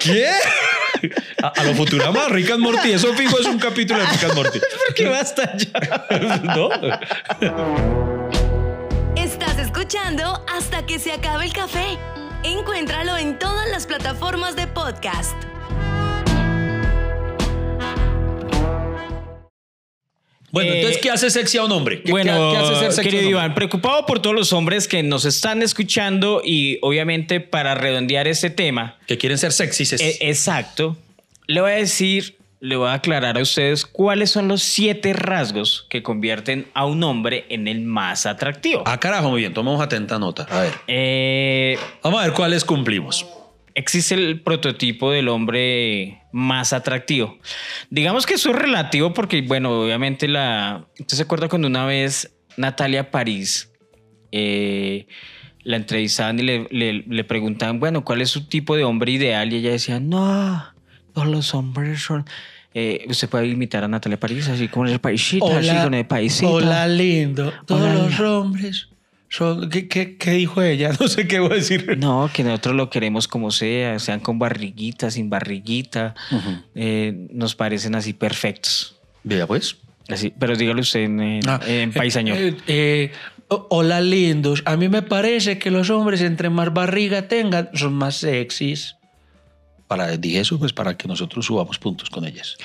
[0.00, 0.28] ¿qué?
[1.42, 4.34] A, a lo Futurama, Rick and Morty, eso fijo es un capítulo de Rick and
[4.34, 4.60] Morty.
[4.86, 6.40] ¿Por qué basta ya?
[6.42, 6.68] ¿No?
[9.16, 11.98] Estás escuchando hasta que se acabe el café.
[12.44, 15.36] Encuéntralo en todas las plataformas de podcast.
[20.52, 22.02] Bueno, Eh, entonces, ¿qué hace sexy a un hombre?
[22.02, 23.44] ¿Qué, Bueno, qué- hace ser sexy a querido un hombre?
[23.46, 28.50] Iván, preocupado por todos los hombres que nos están escuchando y obviamente para redondear este
[28.50, 29.94] tema, Que quieren ser sexys.
[29.94, 30.96] eh, exacto,
[31.46, 35.86] le voy a decir, le voy a aclarar a ustedes cuáles son los siete rasgos
[35.88, 38.82] que convierten a un hombre en el más atractivo.
[38.86, 40.46] Ah, carajo, muy bien, tomamos atenta nota.
[40.50, 43.26] A ver, Eh, vamos a ver cuáles cumplimos.
[43.74, 47.38] Existe el prototipo del hombre más atractivo.
[47.90, 50.86] Digamos que eso es relativo porque, bueno, obviamente la...
[50.98, 53.70] ¿Usted se acuerda cuando una vez Natalia París
[54.30, 55.06] eh,
[55.62, 59.52] la entrevistaban y le, le- le preguntaban, bueno, ¿cuál es su tipo de hombre ideal?
[59.52, 60.64] Y ella decía, no,
[61.14, 62.24] todos los hombres son...
[62.74, 66.06] Eh, usted puede imitar a Natalia París así como en el paisito, así con el
[66.06, 66.86] paisito.
[66.88, 67.52] lindo.
[67.66, 68.88] Todos los hombres
[69.70, 70.90] ¿Qué, qué, qué dijo ella?
[71.00, 71.96] No sé qué voy a decir.
[71.98, 76.14] No, que nosotros lo queremos como sea, sean con barriguita, sin barriguita.
[76.74, 78.96] Eh, nos parecen así perfectos.
[79.24, 79.76] Vea, pues.
[80.08, 82.36] Así, pero dígalo usted en, en, Ah, en paisañol.
[82.36, 83.12] eh, eh,
[83.48, 84.62] hola, lindos.
[84.66, 88.96] A mí me parece que los hombres, entre más barriga tengan, son más sexys.
[89.86, 92.56] para, dije eso, pues para que nosotros subamos puntos con ellas.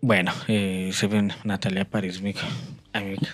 [0.00, 2.34] Bueno, eh, se ven Natalia París, mi-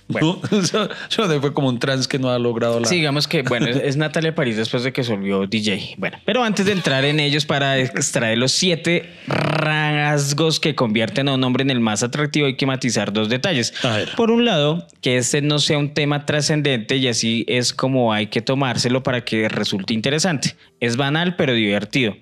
[0.08, 0.40] Bueno.
[0.50, 2.86] No, eso fue como un trans que no ha logrado la...
[2.86, 5.94] Sí, digamos que, bueno, es, Natalia París después de que se volvió DJ.
[5.98, 11.34] Bueno, pero antes de entrar en ellos para extraer los siete rasgos que convierten a
[11.34, 13.72] un hombre en el más atractivo, hay que matizar dos detalles.
[14.16, 18.26] Por un lado, que este no sea un tema trascendente y así es como hay
[18.26, 20.54] que tomárselo para que resulte interesante.
[20.80, 22.16] Es banal pero divertido.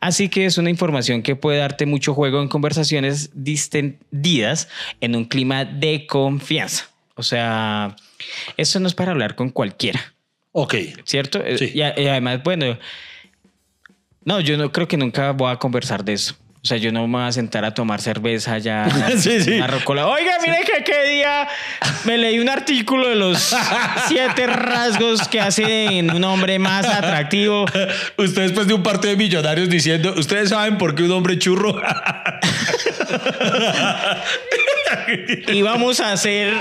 [0.00, 4.68] Así que es una información que puede darte mucho juego en conversaciones distendidas
[5.00, 6.88] en un clima de confianza.
[7.14, 7.96] O sea,
[8.56, 10.14] eso no es para hablar con cualquiera.
[10.52, 10.74] Ok.
[11.04, 11.42] ¿cierto?
[11.58, 11.72] Sí.
[11.74, 12.78] Y además, bueno,
[14.24, 16.36] no, yo no creo que nunca voy a conversar de eso.
[16.64, 18.88] O sea, yo no me voy a sentar a tomar cerveza ya.
[19.18, 19.54] Sí, sí.
[19.54, 20.06] una rocola.
[20.06, 21.48] Oiga, mire que qué día
[22.04, 23.52] me leí un artículo de los
[24.06, 27.64] siete rasgos que hacen un hombre más atractivo.
[28.16, 31.74] Usted después de un partido de millonarios diciendo, ¿ustedes saben por qué un hombre churro?
[35.52, 36.52] Y vamos a hacer,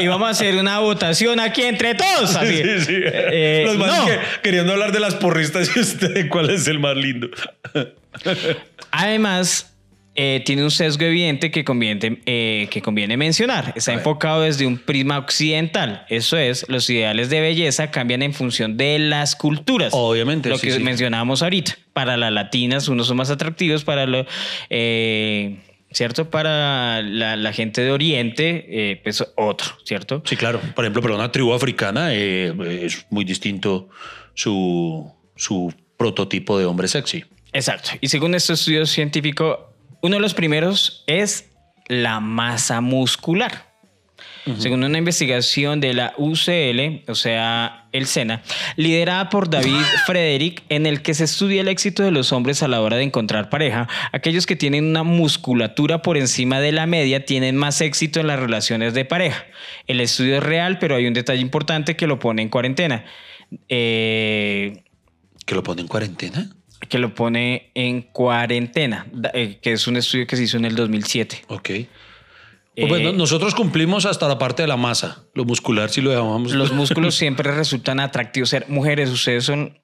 [0.00, 2.34] y vamos a hacer una votación aquí entre todos.
[2.36, 2.56] Así.
[2.56, 2.94] Sí, sí.
[3.04, 4.06] Eh, Los no.
[4.06, 7.28] que- queriendo hablar de las porristas y usted, ¿cuál es el más lindo?
[8.90, 9.70] Además,
[10.16, 13.72] eh, tiene un sesgo evidente que conviene, eh, que conviene mencionar.
[13.74, 16.06] Está enfocado desde un prisma occidental.
[16.08, 19.92] Eso es, los ideales de belleza cambian en función de las culturas.
[19.92, 20.82] Obviamente, Lo sí, que sí.
[20.82, 21.76] mencionábamos ahorita.
[21.92, 23.82] Para las latinas, unos son más atractivos.
[23.84, 24.24] Para lo,
[24.70, 25.56] eh,
[25.94, 26.28] ¿Cierto?
[26.28, 30.24] Para la, la gente de Oriente, eh, pues otro, ¿cierto?
[30.26, 30.60] Sí, claro.
[30.74, 32.52] Por ejemplo, para una tribu africana eh,
[32.82, 33.88] es muy distinto
[34.34, 37.24] su, su prototipo de hombre sexy.
[37.52, 37.90] Exacto.
[38.00, 41.50] Y según este estudio científico, uno de los primeros es
[41.86, 43.73] la masa muscular.
[44.58, 48.42] Según una investigación de la UCL, o sea, el SENA,
[48.76, 52.68] liderada por David Frederick, en el que se estudia el éxito de los hombres a
[52.68, 57.24] la hora de encontrar pareja, aquellos que tienen una musculatura por encima de la media
[57.24, 59.46] tienen más éxito en las relaciones de pareja.
[59.86, 63.04] El estudio es real, pero hay un detalle importante que lo pone en cuarentena.
[63.68, 64.82] Eh,
[65.46, 66.50] ¿Que lo pone en cuarentena?
[66.88, 70.76] que lo pone en cuarentena, eh, que es un estudio que se hizo en el
[70.76, 71.44] 2007.
[71.48, 71.70] Ok.
[72.76, 75.24] Eh, Pues bueno, nosotros cumplimos hasta la parte de la masa.
[75.34, 76.52] Lo muscular, si lo llamamos.
[76.52, 78.48] Los músculos siempre resultan atractivos.
[78.48, 79.80] Ser mujeres, ustedes son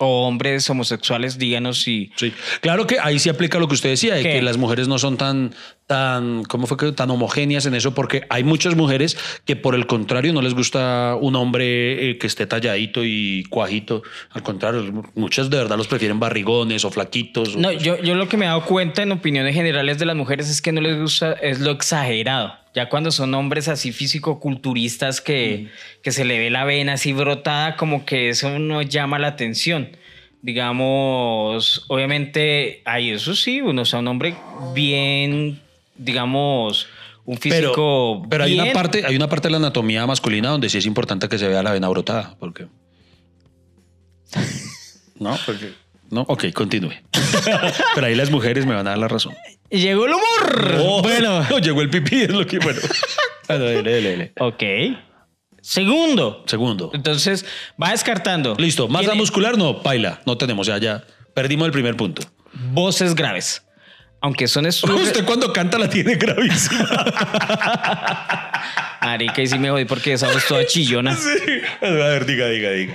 [0.00, 4.14] o hombres homosexuales, díganos si Sí, claro que ahí sí aplica lo que usted decía,
[4.14, 5.54] de que las mujeres no son tan,
[5.88, 7.94] tan, ¿cómo fue que tan homogéneas en eso?
[7.94, 12.26] Porque hay muchas mujeres que por el contrario no les gusta un hombre eh, que
[12.28, 14.02] esté talladito y cuajito.
[14.30, 17.56] Al contrario, muchas de verdad los prefieren barrigones o flaquitos.
[17.56, 20.14] o- No, yo, yo lo que me he dado cuenta en opiniones generales de las
[20.14, 22.52] mujeres es que no les gusta, es lo exagerado.
[22.74, 25.68] Ya cuando son hombres así físico-culturistas que,
[26.02, 29.88] que se le ve la vena así brotada, como que eso no llama la atención.
[30.42, 34.34] Digamos, obviamente, hay eso sí, uno sea un hombre
[34.74, 35.60] bien,
[35.98, 36.88] digamos,
[37.24, 38.22] un físico.
[38.22, 40.86] pero, pero hay una parte, hay una parte de la anatomía masculina donde sí es
[40.86, 42.66] importante que se vea la vena brotada, porque
[45.18, 45.72] no, porque
[46.10, 46.22] no.
[46.22, 46.94] Ok, continúe.
[47.94, 49.34] pero ahí las mujeres me van a dar la razón.
[49.70, 50.76] Llegó el humor.
[50.80, 52.80] Oh, bueno, no, llegó el pipí, es lo que bueno.
[53.46, 54.32] Bueno, dele, dele, dele.
[54.38, 54.62] ok.
[55.60, 56.44] Segundo.
[56.46, 56.90] Segundo.
[56.94, 57.44] Entonces,
[57.82, 58.54] va descartando.
[58.58, 61.04] Listo, masa muscular no, paila, no tenemos, ya, ya.
[61.34, 62.22] Perdimos el primer punto.
[62.72, 63.67] Voces graves.
[64.20, 65.00] Aunque son estudios.
[65.08, 66.88] Usted cuando canta la tiene gravísima.
[69.02, 71.14] Marica, y sí me jodí porque esa voz toda chillona.
[71.16, 71.30] sí.
[71.80, 72.94] A ver, diga, diga, diga.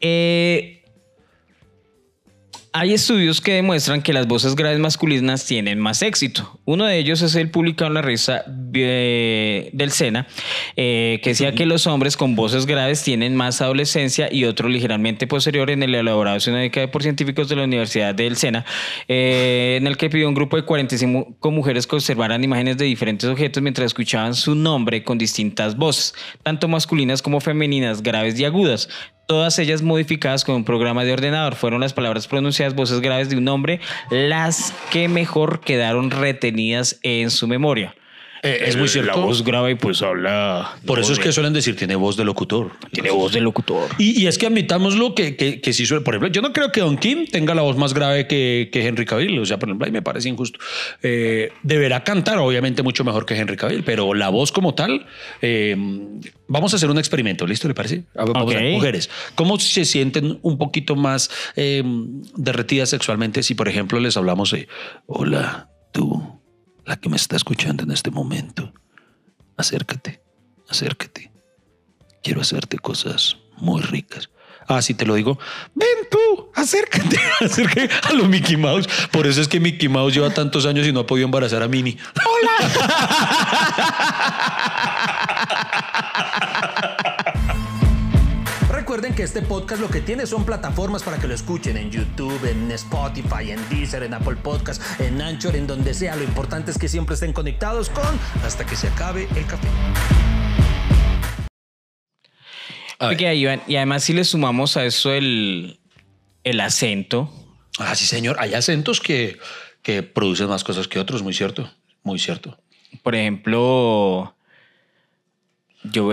[0.00, 0.75] Eh,
[2.78, 6.60] hay estudios que demuestran que las voces graves masculinas tienen más éxito.
[6.66, 10.26] Uno de ellos es el publicado en la revista eh, del SENA,
[10.76, 15.26] eh, que decía que los hombres con voces graves tienen más adolescencia y otro ligeramente
[15.26, 18.66] posterior en el elaborado de una década por científicos de la Universidad del SENA,
[19.08, 23.26] eh, en el que pidió un grupo de 45 mujeres que observaran imágenes de diferentes
[23.28, 28.90] objetos mientras escuchaban su nombre con distintas voces, tanto masculinas como femeninas, graves y agudas
[29.26, 31.54] todas ellas modificadas con un programa de ordenador.
[31.54, 37.30] Fueron las palabras pronunciadas, voces graves de un hombre, las que mejor quedaron retenidas en
[37.30, 37.94] su memoria.
[38.46, 39.18] Eh, es muy cierto.
[39.18, 40.76] La voz grave pues habla...
[40.86, 42.72] Por eso es que suelen decir, tiene voz de locutor.
[42.92, 43.88] Tiene voz de locutor.
[43.98, 46.70] Y, y es que admitámoslo que, que, que sí suele, por ejemplo, yo no creo
[46.72, 49.68] que Don Kim tenga la voz más grave que, que Henry Cavill, o sea, por
[49.68, 50.58] ejemplo, ahí me parece injusto.
[51.02, 55.06] Eh, deberá cantar, obviamente, mucho mejor que Henry Cavill, pero la voz como tal,
[55.42, 55.74] eh,
[56.46, 57.68] vamos a hacer un experimento, ¿listo?
[57.68, 58.04] ¿Le parece?
[58.14, 58.72] A ver, vamos a ver, Ok.
[58.74, 61.82] mujeres, ¿cómo se sienten un poquito más eh,
[62.36, 64.68] derretidas sexualmente si, por ejemplo, les hablamos de,
[65.06, 66.40] hola, tú,
[66.86, 68.72] la que me está escuchando en este momento,
[69.58, 70.22] acércate,
[70.68, 71.36] acércate
[72.26, 74.30] quiero hacerte cosas muy ricas.
[74.66, 75.38] Ah, sí, te lo digo.
[75.76, 78.88] Ven tú, acércate, acércate a lo Mickey Mouse.
[79.12, 81.68] Por eso es que Mickey Mouse lleva tantos años y no ha podido embarazar a
[81.68, 81.96] Minnie.
[82.14, 82.56] Recuerden
[89.16, 92.70] que este podcast lo que tiene son plataformas para que lo escuchen en YouTube, en
[92.72, 96.14] Spotify, en Deezer, en Apple Podcast, en Anchor, en donde sea.
[96.16, 98.04] Lo importante es que siempre estén conectados con
[98.44, 99.68] hasta que se acabe el café.
[102.98, 103.16] A ver.
[103.16, 105.80] Oiga, Iván, y además si le sumamos a eso el,
[106.44, 107.32] el acento,
[107.78, 108.36] Ah, sí, señor.
[108.38, 109.38] Hay acentos que,
[109.82, 111.70] que producen más cosas que otros, muy cierto.
[112.02, 112.58] Muy cierto.
[113.02, 114.35] por ejemplo,
[115.92, 116.12] yo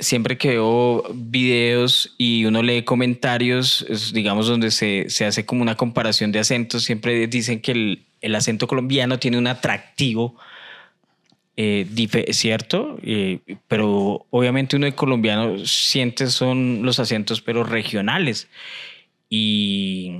[0.00, 5.76] siempre que veo videos y uno lee comentarios, digamos, donde se, se hace como una
[5.76, 10.36] comparación de acentos, siempre dicen que el, el acento colombiano tiene un atractivo.
[11.56, 11.86] eh,
[12.30, 12.98] ¿Cierto?
[13.02, 18.48] Eh, pero obviamente uno de colombiano siente son los acentos, pero regionales.
[19.30, 20.18] Y,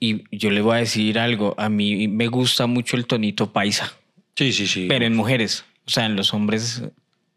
[0.00, 3.92] y yo le voy a decir algo, a mí me gusta mucho el tonito paisa,
[4.36, 4.86] Sí, sí, sí.
[4.88, 6.82] pero en mujeres, o sea, en los hombres...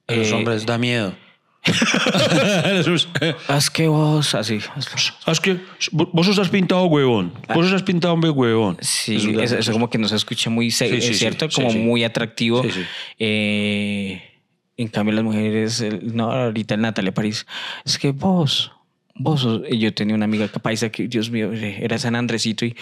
[0.07, 1.13] A los eh, hombres da miedo.
[3.47, 4.59] Haz que vos, así.
[5.23, 5.59] ¿Sabes qué?
[5.91, 7.33] Vos os has pintado huevón.
[7.53, 8.77] Vos os has pintado hombre huevón.
[8.81, 11.55] Sí, Eso- eso, eso como que no se escucha muy, Sí, es sí, cierto, sí,
[11.61, 12.61] como muy atractivo.
[12.63, 12.81] Sí, sí.
[13.19, 14.21] Eh,
[14.77, 17.45] en cambio, las mujeres, el- no, ahorita el Natalia París,
[17.85, 18.71] es que vos,
[19.15, 22.75] vos, sos- yo tenía una amiga que paisa que, Dios mío, era San Andresito y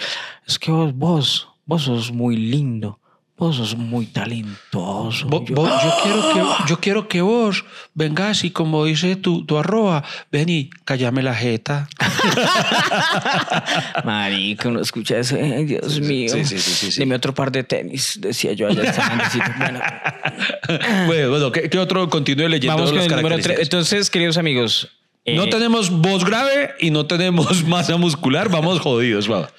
[0.46, 2.98] es que vos, vos, vos sos muy lindo,
[3.36, 5.28] vos sos muy talentoso.
[5.28, 7.64] Yo, vo- yo, quiero que, yo quiero que vos
[7.94, 11.88] vengas y como dice tu, tu arroba, ven y callame la jeta.
[14.04, 15.36] Marico, no escucha eso.
[15.40, 16.32] Ay, Dios mío.
[16.32, 17.00] sí, sí, sí, sí.
[17.00, 19.44] Deme otro par de tenis, decía yo allá en San Andresito.
[19.58, 19.80] Bueno,
[21.06, 23.46] bueno, bueno, ¿qué, qué otro continúe leyendo vamos con las el número 3.
[23.46, 23.66] características?
[23.66, 24.88] Entonces, queridos amigos.
[25.24, 29.50] eh, No tenemos voz grave y no tenemos masa muscular, vamos jodidos, va.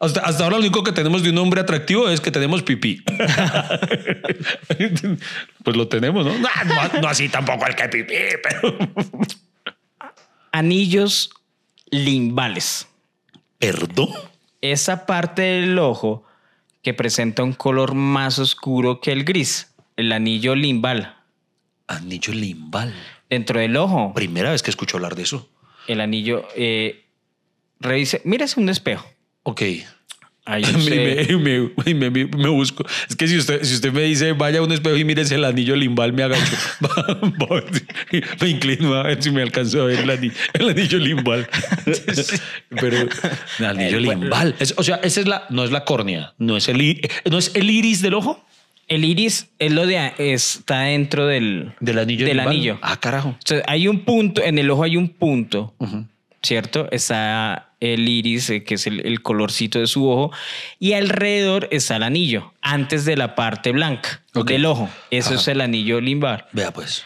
[0.00, 3.02] Hasta, hasta ahora lo único que tenemos de un hombre atractivo es que tenemos pipí.
[5.64, 6.32] pues lo tenemos, ¿no?
[6.38, 8.76] No, no- no así tampoco el que pipí, pero...
[10.52, 11.30] anillos
[11.90, 12.86] limbales.
[13.58, 14.10] ¿Perdón?
[14.60, 16.24] Esa parte del ojo
[16.82, 21.16] que presenta un color más oscuro que el gris, el anillo limbal.
[21.86, 22.94] Anillo limbal.
[23.28, 25.48] Dentro del ojo, Primera vez que escucho hablar de eso.
[25.86, 26.46] el anillo.
[26.56, 27.04] Eh,
[27.80, 29.06] revise, mírese un espejo.
[29.48, 29.62] Ok.
[30.44, 32.84] Ahí Me, usted- me- me- me- me- busco.
[33.08, 35.44] Es que si usted, si usted me dice vaya a un espejo y mírese el
[35.44, 36.56] anillo limbal, me agacho.
[38.40, 41.48] me inclino a ver si me alcanzo a ver el anillo, el anillo limbal.
[42.80, 42.96] Pero
[43.58, 44.20] el anillo El- bueno.
[44.22, 44.54] limbal.
[44.58, 47.38] Es- o sea, esa es la, no es la córnea, no es el, i- no
[47.38, 48.44] es el iris del ojo.
[48.88, 52.54] el iris es lo de está dentro del, Del anillo Del limbal.
[52.54, 52.78] anillo.
[52.82, 53.30] Ah, carajo.
[53.30, 55.74] O sea, hay un punto, en el ojo hay un punto,
[56.42, 56.88] ¿cierto?
[56.90, 60.32] Está el iris, eh, que es el, el colorcito de su ojo,
[60.78, 64.48] y alrededor está el anillo, antes de la parte blanca Ok.
[64.48, 64.88] del ojo.
[65.10, 65.40] Eso Ajá.
[65.40, 66.46] es el anillo limbal.
[66.52, 67.04] Vea pues.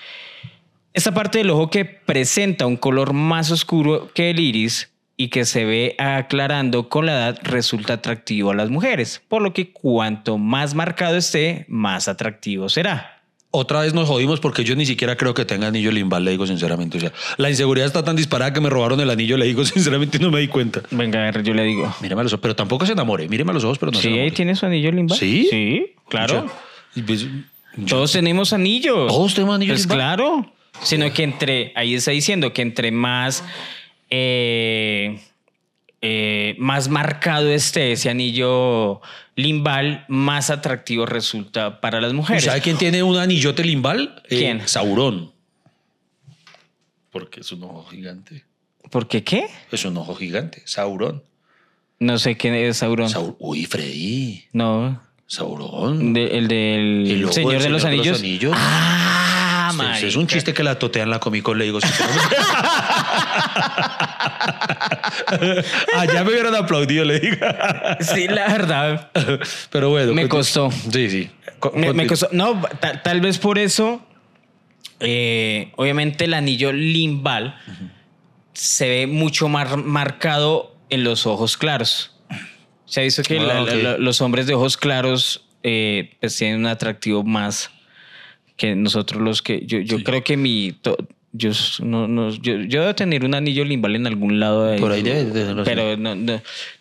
[0.95, 5.45] Esta parte del ojo que presenta un color más oscuro que el iris y que
[5.45, 10.37] se ve aclarando con la edad resulta atractivo a las mujeres, por lo que cuanto
[10.39, 13.22] más marcado esté, más atractivo será.
[13.55, 16.47] Otra vez nos jodimos porque yo ni siquiera creo que tenga anillo limbal, le digo
[16.47, 16.97] sinceramente.
[16.97, 20.19] O sea, la inseguridad está tan disparada que me robaron el anillo, le digo sinceramente,
[20.19, 20.81] no me di cuenta.
[20.91, 21.95] Venga, a ver, yo le digo.
[22.01, 23.29] Mírame a los ojos, pero tampoco se enamore.
[23.29, 24.31] Míreme a los ojos, pero no se sí, enamore.
[24.31, 25.19] tiene su anillo limbal.
[25.19, 25.47] ¿Sí?
[25.51, 26.47] Sí, claro.
[27.07, 27.21] Pues,
[27.77, 29.09] yo- Todos tenemos anillos.
[29.09, 29.97] Todos tenemos anillos Pues limbal.
[29.99, 30.53] claro.
[30.83, 33.45] Sino que entre, ahí está diciendo que entre más,
[34.09, 35.19] eh,
[36.03, 39.01] eh, más marcado esté ese anillo
[39.37, 42.45] limbal, más atractivo resulta para las mujeres.
[42.45, 44.23] ¿Sabe quién tiene un anillote limbal?
[44.29, 44.69] Eh, ¿Quién?
[44.69, 45.33] Saurón.
[47.11, 48.45] Porque es un ojo gigante.
[48.91, 49.47] ¿Por qué qué?
[49.71, 50.63] Es un ojo gigante.
[50.67, 51.23] Saurón.
[51.99, 53.09] No sé quién es Sauron.
[53.09, 54.45] Saur- Uy, Freddy.
[54.53, 56.13] no, Saurón.
[56.13, 58.19] de- el del El Señor, de, los Señor de los Anillos.
[58.19, 58.57] Anillos.
[59.81, 61.79] Ah, Sí, sí, es un chiste que la totean la Comic Con, le digo.
[65.97, 67.37] Allá me hubieran aplaudido, le digo.
[68.01, 69.11] Sí, la verdad.
[69.71, 70.13] Pero bueno.
[70.15, 70.71] Me costó.
[70.71, 71.31] Sí, sí.
[71.75, 74.05] Me, costó- no, tal, tal vez por eso,
[75.01, 77.57] eh, obviamente el anillo limbal
[78.53, 82.17] se ve mucho más marcado en los ojos claros.
[82.85, 86.59] Se ha visto que Ah, la- la- los hombres de ojos claros eh, pues tienen
[86.61, 87.71] un atractivo más
[88.63, 90.97] que nosotros los que yo, yo creo que mi to-
[91.35, 91.51] Yo,
[91.83, 94.67] no, no, yo, yo debo tener un anillo limbal en algún lado.
[94.67, 95.63] de Por ahí debe de.
[95.65, 96.35] Pero no, no,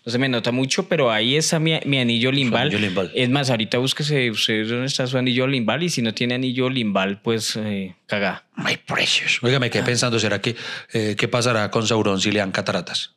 [0.06, 2.64] no se me nota mucho, pero ahí está mi, mi anillo limbal.
[2.68, 3.12] anillo limbal.
[3.16, 6.70] Es más, ahorita búsquese usted dónde está su anillo limbal y si no tiene anillo
[6.70, 8.44] limbal, pues eh, caga.
[8.58, 9.40] My precious.
[9.42, 10.56] Oiga, me quedé pensando, ¿será que
[10.92, 13.16] eh, qué pasará con Sauron si le dan cataratas?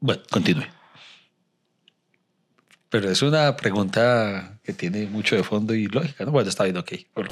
[0.00, 0.66] Bueno, continúe.
[2.90, 6.30] Pero es una pregunta que tiene mucho de fondo y lógica, ¿no?
[6.30, 6.92] Bueno, está bien, ok.
[7.14, 7.30] Bueno.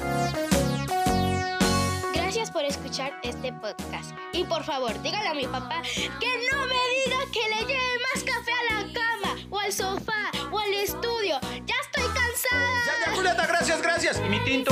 [2.15, 4.09] Gracias por escuchar este podcast.
[4.33, 8.23] Y por favor, dígale a mi papá que no me diga que le lleve más
[8.23, 11.39] café a la cama, o al sofá, o al estudio.
[11.67, 12.85] Ya estoy cansada.
[12.87, 14.19] Ya, ya, Julieta, gracias, gracias.
[14.25, 14.71] Y mi tinto.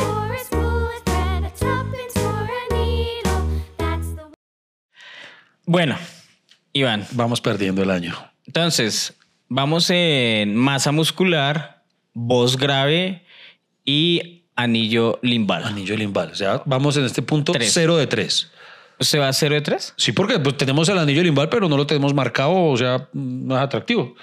[5.66, 5.98] Bueno,
[6.74, 8.16] Iván, Vamos perdiendo el año.
[8.46, 9.16] entonces
[9.48, 11.75] vamos en masa muscular,
[12.16, 13.22] voz grave
[13.86, 15.64] y anillo limbal.
[15.66, 16.32] Anillo limbal.
[16.32, 17.72] O sea, vamos en este punto Tres.
[17.72, 18.50] cero de tres.
[18.98, 19.94] ¿Usted va a 0 de 3?
[19.98, 23.54] Sí, porque pues, tenemos el anillo limbal, pero no lo tenemos marcado, o sea, no
[23.58, 24.16] es atractivo.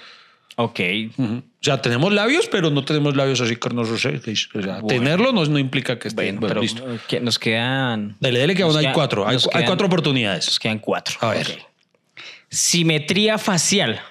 [0.55, 0.79] Ok.
[1.15, 1.33] Ujú.
[1.35, 4.03] O sea, tenemos labios, pero no tenemos labios así carnosos.
[4.03, 4.19] O sea,
[4.53, 4.87] Bueno.
[4.87, 6.83] tenerlo no, no implica que esté Bueno, bueno, pero listo.
[7.07, 8.17] que nos quedan.
[8.19, 9.27] Dale, dale que aún nos hay quedan- cuatro.
[9.27, 10.59] Hay, nos hay quedan- cuatro Nos oportunidades.
[10.59, 11.17] quedan cuatro.
[11.21, 11.47] A ver.
[11.51, 12.21] Ok.
[12.49, 14.01] Simetría facial.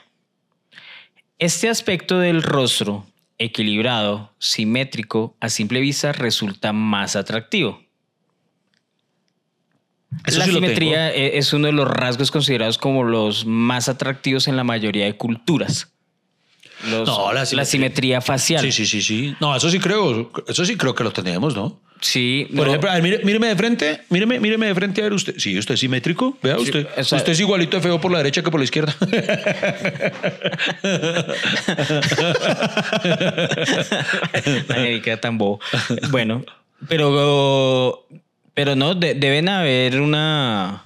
[1.40, 3.04] Este aspecto del rostro,
[3.44, 7.82] equilibrado, simétrico, a simple vista resulta más atractivo.
[10.26, 14.46] Eso la sí simetría e- es uno de los rasgos considerados como los más atractivos
[14.46, 15.88] en la mayoría de culturas.
[16.90, 18.60] Los- No, la la simetría- simetría facial.
[18.62, 19.36] Sí, sí, sí, sí.
[19.40, 21.80] No, eso sí creo, eso sí creo que lo tenemos, ¿no?
[22.04, 25.04] Sí, Por no, ejemplo, a ver, mire- míreme de frente, míreme, míreme de frente a
[25.04, 25.34] ver usted.
[25.38, 26.86] Sí, usted es simétrico, vea Sí, usted.
[26.96, 28.92] o sea- usted es igualito de feo por la derecha que por la izquierda.
[34.68, 35.60] Ay, queda tan bobo.
[36.10, 36.44] Bueno,
[36.88, 38.06] pero,
[38.54, 40.84] pero no, de- deben haber una.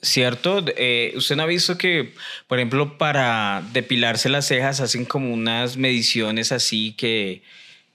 [0.00, 0.64] ¿Cierto?
[0.76, 2.14] Eh, Usted no ha visto que,
[2.46, 7.42] por ejemplo, para depilarse las cejas hacen como unas mediciones así que,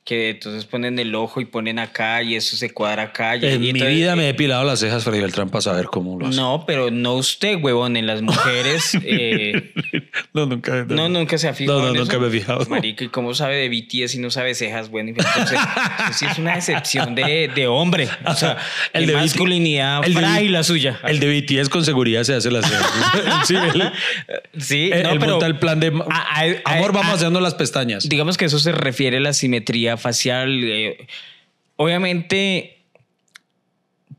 [0.05, 3.37] que entonces ponen el ojo y ponen acá y eso se cuadra acá.
[3.37, 6.19] Y, en mi entonces- vida me he depilado las cejas Freddy Beltrán para saber cómo
[6.19, 6.35] lo hace.
[6.35, 8.97] No, pero no usted, huevón, en las mujeres.
[9.01, 9.71] eh,
[10.33, 10.85] no, nunca.
[10.89, 11.79] No, nunca se ha fijado.
[11.81, 12.19] No, no, nunca eso?
[12.21, 12.65] me he fijado.
[12.65, 14.89] Marica, ¿y cómo sabe de BTS y no sabe cejas?
[14.89, 18.09] Bueno, entonces, eso sí es una decepción de, de hombre.
[18.25, 18.57] O sea,
[18.93, 20.99] el de masculinidad el de la suya.
[21.05, 22.91] El de BTS con seguridad se hace las cejas.
[23.47, 23.83] sí, él,
[24.59, 27.39] sí, él- no, él pero monta el plan de a- a- amor, a- vamos haciendo
[27.39, 28.09] las pestañas.
[28.09, 30.59] digamos que eso se refiere a la simetría facial.
[30.63, 31.07] eh,
[31.75, 32.77] obviamente,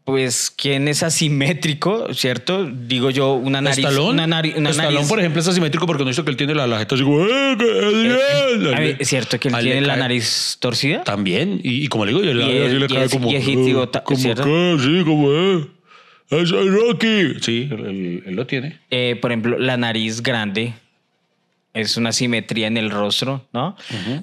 [0.04, 2.12] pues, ¿quién es asimétrico?
[2.12, 2.66] ¿Cierto?
[2.70, 3.78] Digo yo, una nariz.
[3.78, 5.08] Estalón, Una, nari- una Estalón, nariz.
[5.08, 7.04] por ejemplo, es asimétrico porque no visto que él tiene la, la jeta así.
[7.04, 8.96] "Eh, Eh, eh".
[8.98, 11.04] ¿Es cierto que él él tiene la nariz torcida?
[11.04, 11.60] También.
[11.62, 13.30] Y, y como le digo, yo Y así es- le cae es- como.
[13.30, 15.66] y es hitigo, "Eh, como que, sí, como eh.
[16.30, 17.34] Es Rocky.
[17.40, 18.80] Sí, él, él- él lo tiene.
[18.90, 20.72] Eh, por ejemplo, la nariz grande
[21.74, 23.76] es una simetría en el rostro, ¿no?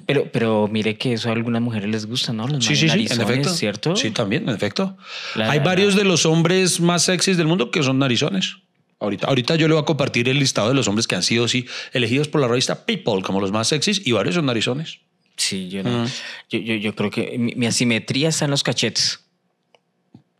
[0.06, 2.48] pero, pero mire que eso a algunas mujeres les gusta, ¿no?
[2.48, 3.50] Los Sí, sí, sí, en efecto.
[3.50, 3.94] ¿cierto?
[3.94, 4.96] Sí, también, en efecto.
[5.34, 8.56] La- Hay la- varios de los hombres más sexys del mundo que son narizones.
[8.98, 11.46] Ahorita, ahorita yo le voy a compartir el listado de los hombres que han sido
[11.48, 15.00] sí, elegidos por la revista People como los más sexys y varios son narizones.
[15.36, 16.06] Sí, yo, no.
[16.48, 19.20] yo, yo, yo creo que mi, mi asimetría está en los cachetes.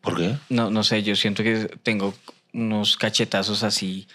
[0.01, 0.35] ¿Por qué?
[0.49, 2.15] No, no sé, yo siento que tengo
[2.53, 4.07] unos cachetazos así.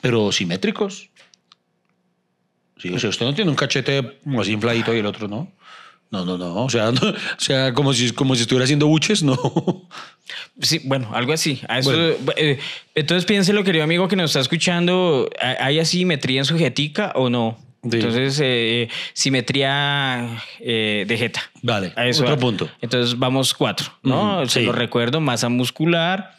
[0.00, 1.08] Pero simétricos.
[2.78, 5.50] Sí, o sea, usted no tiene un cachete así infladito y el otro no.
[6.10, 6.64] No, no, no.
[6.64, 9.36] O sea, no- o sea como, si, como si estuviera haciendo buches, no.
[10.60, 11.60] Sí, bueno, algo así.
[11.68, 12.14] A eso- Bueno.
[12.36, 12.58] eh,
[12.94, 17.58] entonces piénselo, querido amigo que nos está escuchando, ¿hay asimetría en su jetica o no?
[17.82, 17.90] Sí.
[17.98, 21.42] Entonces, eh, simetría eh, de jeta.
[21.62, 22.40] Vale, A eso otro va.
[22.40, 22.68] punto.
[22.80, 24.44] Entonces vamos cuatro, ¿no?
[24.48, 24.66] Se sí.
[24.66, 26.36] lo recuerdo, masa muscular,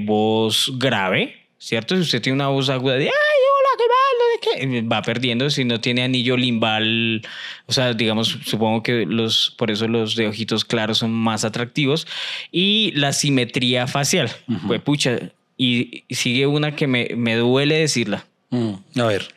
[0.00, 1.94] voz grave, ¿cierto?
[1.94, 5.02] Si usted tiene una voz aguda de, ay, hola, qué mal, no sé qué", va
[5.02, 5.50] perdiendo.
[5.50, 7.22] Si no tiene anillo limbal,
[7.66, 12.08] o sea, digamos, supongo que los, por eso los de ojitos claros son más atractivos.
[12.50, 14.30] Y la simetría facial,
[14.66, 15.18] pues pucha,
[15.56, 18.24] y, y sigue una que me, me duele decirla.
[18.48, 19.28] Mm, a ver.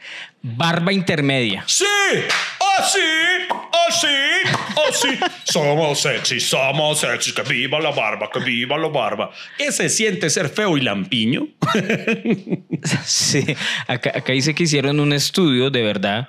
[0.42, 1.64] Barba intermedia.
[1.68, 1.86] Sí,
[2.78, 3.00] así,
[3.88, 4.08] así,
[4.90, 5.10] así.
[5.44, 7.34] Somos sexys, somos sexys.
[7.34, 9.32] Que viva la barba, que viva la barba.
[9.58, 11.48] ¿Qué se siente ser feo y lampiño?
[13.06, 13.46] Sí,
[13.88, 16.28] acá, acá dice que hicieron un estudio de verdad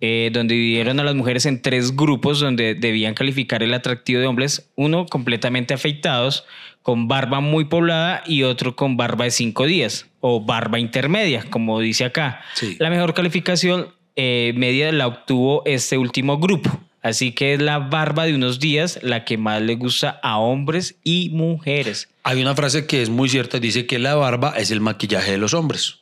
[0.00, 4.26] eh, donde dividieron a las mujeres en tres grupos donde debían calificar el atractivo de
[4.26, 6.44] hombres, uno completamente afeitados,
[6.82, 11.80] con barba muy poblada y otro con barba de cinco días o barba intermedia, como
[11.80, 12.42] dice acá.
[12.54, 12.76] Sí.
[12.78, 16.78] La mejor calificación eh, media la obtuvo este último grupo.
[17.06, 20.96] Así que es la barba de unos días la que más le gusta a hombres
[21.04, 22.08] y mujeres.
[22.24, 25.38] Hay una frase que es muy cierta, dice que la barba es el maquillaje de
[25.38, 25.98] los hombres.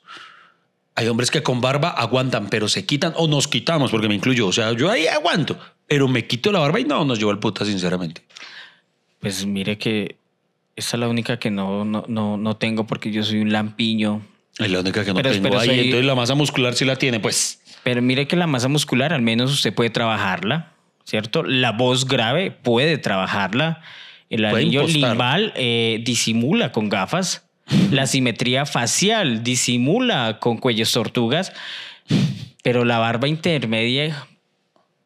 [0.94, 4.46] Hay hombres que con barba aguantan, pero se quitan o nos quitamos, porque me incluyo.
[4.46, 7.38] O sea, yo ahí aguanto, pero me quito la barba y no nos llevo al
[7.38, 8.22] puta, sinceramente.
[9.20, 10.16] Pues mire que
[10.76, 14.22] esa es la única que no, no, no, no tengo porque yo soy un lampiño.
[14.58, 15.66] Es la única que no Pero- tengo pero ahí.
[15.68, 17.60] soy- Entonces la masa muscular sí la tiene, pues.
[17.82, 20.72] Pero mire que la masa muscular al menos usted puede trabajarla,
[21.04, 21.42] ¿cierto?
[21.42, 23.80] La voz grave puede trabajarla.
[24.30, 27.46] El anillo limbal eh, disimula con gafas.
[27.90, 31.52] La simetría facial disimula con cuellos tortugas.
[32.62, 34.26] Pero la barba intermedia,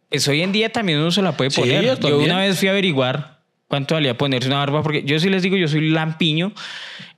[0.08, 1.84] pues hoy en día también uno se la puede Sí, poner.
[1.84, 2.30] yo también.
[2.30, 5.56] una vez fui a averiguar cuánto valía ponerse una barba, porque yo sí les digo,
[5.56, 6.52] yo soy lampiño.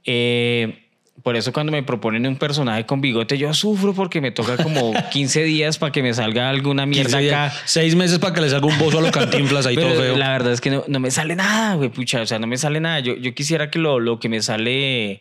[0.05, 0.89] Eh,
[1.22, 4.92] por eso cuando me proponen un personaje con bigote, yo sufro porque me toca como
[5.12, 7.54] 15 días para que me salga alguna 15 mierda acá.
[7.64, 10.16] Seis meses para que le salga un bozo a los cantinflas ahí todo feo.
[10.16, 12.22] la verdad es que no, no me sale nada, güey, pucha.
[12.22, 13.00] O sea, no me sale nada.
[13.00, 15.20] Yo, yo quisiera que lo, lo que me sale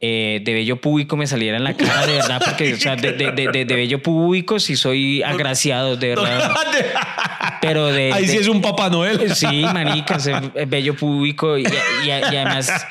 [0.00, 3.12] eh, de vello púbico me saliera en la cara, de verdad, porque, o sea, de,
[3.12, 6.52] de, de, de- vello púbico sí soy agraciado, de verdad.
[7.62, 8.12] Pero de.
[8.12, 9.34] ahí sí es un Papá Noel.
[9.34, 10.18] Sí, manica,
[10.68, 12.86] bello público y, y- y además,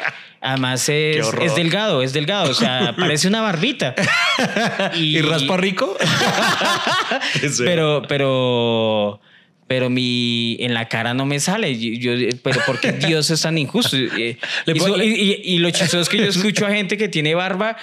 [0.46, 3.96] además es, es delgado, es delgado, o sea, parece una barbita.
[4.96, 5.98] ¿Y raspa rico?
[7.60, 9.20] Pero, pero,
[9.68, 11.78] pero mi en la cara no me sale.
[11.78, 12.12] Yo,
[12.44, 13.96] pero porque Dios es tan injusto.
[13.98, 14.74] Eh, Le
[15.04, 17.78] y, y- y- lo chistoso es que yo escucho a gente que tiene barba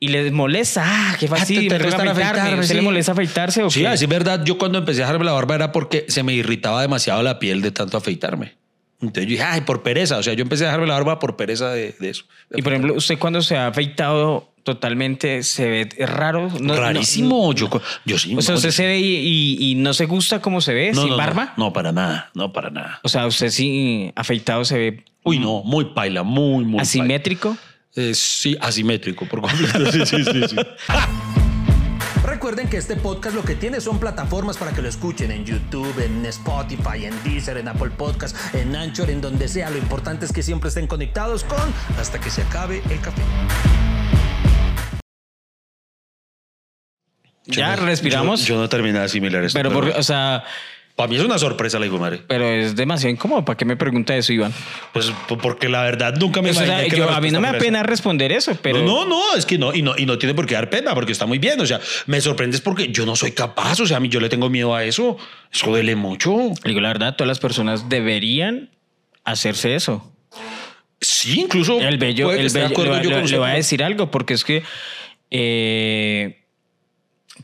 [0.00, 0.82] y les molesta.
[0.84, 2.60] Ah, qué te me toca restan afeitarme.
[2.60, 2.84] ¿Usted le sí.
[2.84, 3.88] molesta afeitarse o Sí, qué?
[3.88, 6.82] a decir verdad, yo cuando empecé a dejarme la barba era porque se me irritaba
[6.82, 8.54] demasiado la piel de tanto afeitarme.
[9.00, 10.18] Entonces yo dije, ay, por pereza.
[10.18, 12.24] O sea, yo empecé a dejarme la barba por pereza de, de eso.
[12.54, 16.48] Y por ejemplo, usted cuando se ha afeitado totalmente se ve raro.
[16.48, 17.52] No- no- Rarísimo.
[17.52, 17.68] Yo,
[18.06, 18.34] yo sí.
[18.34, 20.92] o sea, no, usted se ve y, y- y no se gusta cómo se ve
[20.94, 21.54] no, sin no, no, barba.
[21.58, 22.30] No, para nada.
[22.34, 23.00] No, para nada.
[23.02, 27.56] O sea, usted sí afeitado se ve Uy, no, muy paila, muy, muy asimétrico.
[27.94, 28.10] paila.
[28.10, 29.84] Eh, sí, asimétrico por completo.
[29.92, 30.56] Sí, sí, sí, sí.
[32.44, 35.98] Recuerden que este podcast lo que tiene son plataformas para que lo escuchen en YouTube,
[35.98, 39.70] en Spotify, en Deezer, en Apple Podcast, en Anchor, en donde sea.
[39.70, 41.58] Lo importante es que siempre estén conectados con
[41.98, 43.22] hasta que se acabe el café.
[47.46, 48.40] Ya Yo no- respiramos.
[48.44, 49.58] Yo, yo no terminé de asimilar esto.
[49.58, 50.44] pero, porque, o sea,
[50.96, 52.22] para mí es una sorpresa la hijo madre.
[52.28, 53.44] pero es demasiado incómodo.
[53.44, 54.52] ¿Para qué me pregunta eso, Iván?
[54.92, 57.40] Pues porque la verdad nunca me O sea, imaginé que yo- la a mí no
[57.40, 58.82] me da pena responder eso, pero.
[58.82, 61.10] No, no, es que no y, no, y no tiene por qué dar pena, porque
[61.12, 61.60] está muy bien.
[61.60, 63.80] O sea, me sorprendes porque yo no soy capaz.
[63.80, 65.16] O sea, a mí yo le tengo miedo a eso.
[65.52, 66.52] Eso duele mucho.
[66.64, 68.70] Digo, la verdad, todas las personas deberían
[69.24, 70.12] hacerse eso.
[71.00, 71.80] Sí, incluso.
[71.80, 72.84] El bello, el bello, le, yo le- con
[73.18, 74.62] le usted, voy a decir algo, porque es que
[75.30, 76.44] eh,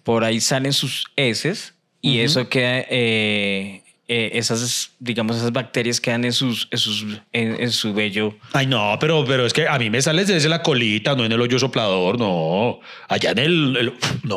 [0.04, 6.24] por ahí salen sus heces y eso queda, eh, eh, esas, digamos, esas bacterias quedan
[6.24, 8.34] en, sus, en, sus, en, en su vello.
[8.52, 11.32] Ay, no, pero, pero es que a mí me sale desde la colita, no en
[11.32, 12.80] el hoyo soplador, no.
[13.08, 13.92] Allá en el, el-
[14.24, 14.36] no.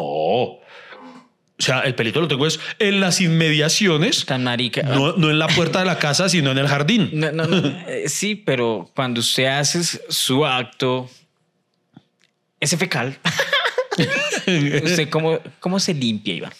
[1.56, 4.82] O sea, el pelito lo tengo es en las inmediaciones, Tan marica.
[4.84, 7.10] no, no en la puerta de la casa, sino en el jardín.
[7.14, 7.68] No, no, no.
[7.88, 11.10] Eh, sí, pero cuando usted hace su acto,
[12.60, 13.18] ese fecal,
[14.84, 16.54] ¿usted cómo, cómo se limpia, Iván?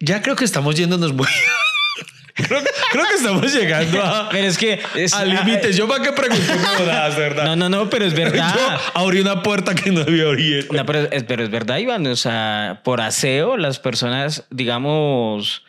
[0.00, 1.26] Ya creo que estamos yéndonos muy.
[2.34, 4.80] creo, creo que estamos llegando a, Pero es que...
[4.94, 5.76] es- a límites.
[5.76, 7.44] Yo para qué pregunté de verdad.
[7.44, 8.54] No, no, no, pero es verdad.
[8.94, 10.68] Yo abrí una puerta que no debía abrir.
[10.72, 12.06] No, pero es, pero es verdad, Iván.
[12.06, 15.64] O sea, por aseo, las personas, digamos,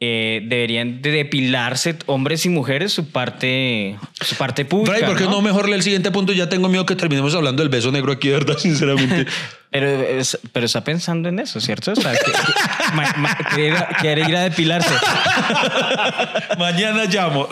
[0.00, 5.06] eh, deberían de depilarse, hombres y mujeres, su parte, su parte pública.
[5.06, 5.40] ¿por qué no?
[5.40, 6.32] mejor lee el siguiente punto?
[6.32, 9.26] Ya tengo miedo que terminemos hablando del beso negro aquí, de verdad, sinceramente.
[9.70, 11.92] Pero, es- pero está pensando en eso, ¿cierto?
[11.92, 14.94] O sea, que, que- ma- ma- quiere, ir a- quiere ir a depilarse.
[16.58, 17.46] Mañana llamo.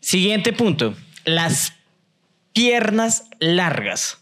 [0.00, 0.94] Siguiente punto.
[1.24, 1.72] Las
[2.52, 4.18] piernas largas.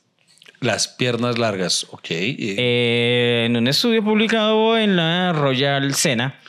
[0.60, 2.06] Las piernas largas, ok.
[2.10, 6.40] Eh, en un estudio publicado en la Royal Sena,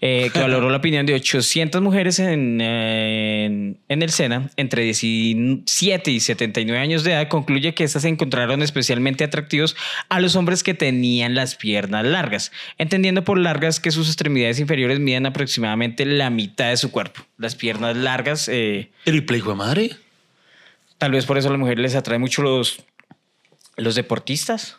[0.00, 4.84] eh, que valoró la opinión de 800 mujeres en, eh, en, en el Sena, entre
[4.84, 9.76] 17 y 79 años de edad, concluye que estas se encontraron especialmente atractivos
[10.08, 15.00] a los hombres que tenían las piernas largas, entendiendo por largas que sus extremidades inferiores
[15.00, 17.22] miden aproximadamente la mitad de su cuerpo.
[17.38, 19.90] Las piernas largas, eh, Triple hijo de madre.
[20.98, 22.84] tal vez por eso a las mujeres les atrae mucho los,
[23.76, 24.76] los deportistas.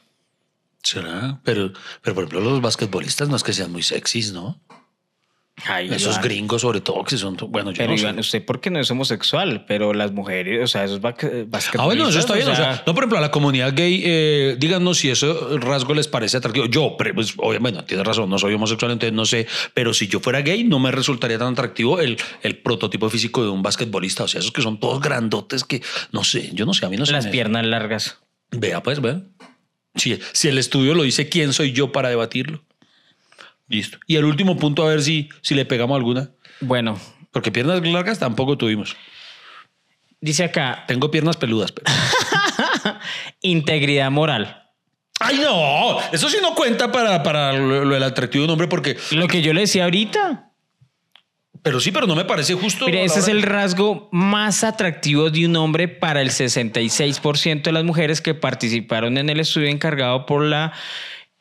[0.84, 1.40] ¿Será?
[1.44, 4.60] Pero, pero por ejemplo, los basquetbolistas no es que sean muy sexys, ¿no?
[5.64, 6.22] Ay, Esos Iván.
[6.24, 7.38] gringos, sobre todo, que son.
[7.48, 8.20] Bueno, yo Pero no sé.
[8.20, 11.76] Usted porque no es homosexual, pero las mujeres, o sea, esos basquetbolistas.
[11.80, 12.50] Ah, bueno, eso está bien.
[12.50, 16.10] O sea, no, por ejemplo, a la comunidad gay, eh, díganos si ese rasgo les
[16.10, 16.66] parece atractivo.
[16.66, 20.42] Yo, pues, obviamente, tienes razón, no soy homosexual, entonces no sé, pero si yo fuera
[20.42, 24.26] gay, no me resultaría tan atractivo el, el prototipo físico de un basquetbolista.
[24.26, 25.82] O sea, esos que son todos grandotes que,
[26.12, 28.20] no sé, yo no sé, a mí no se las piernas largas.
[28.52, 29.22] Vea, pues, vea.
[29.96, 32.64] Si, si el estudio lo dice, ¿quién soy yo para debatirlo?
[33.68, 33.98] Listo.
[34.08, 36.30] Y el último punto, a ver si, si le pegamos alguna.
[36.62, 37.00] Bueno,
[37.32, 38.96] Porque piernas largas tampoco tuvimos.
[40.22, 41.92] dice acá, Tengo piernas peludas, pero.
[43.42, 44.62] integridad moral.
[45.20, 46.00] ¡Ay, no!
[46.12, 48.98] Eso sí no cuenta para, para lo, lo del atractivo de un hombre, porque.
[49.12, 50.45] Lo que yo le decía ahorita.
[51.66, 52.86] Pero sí, pero no me parece justo.
[52.86, 57.84] Mire, ese es el rasgo más atractivo de un hombre para el 66% de las
[57.84, 60.74] mujeres que participaron en el estudio encargado por la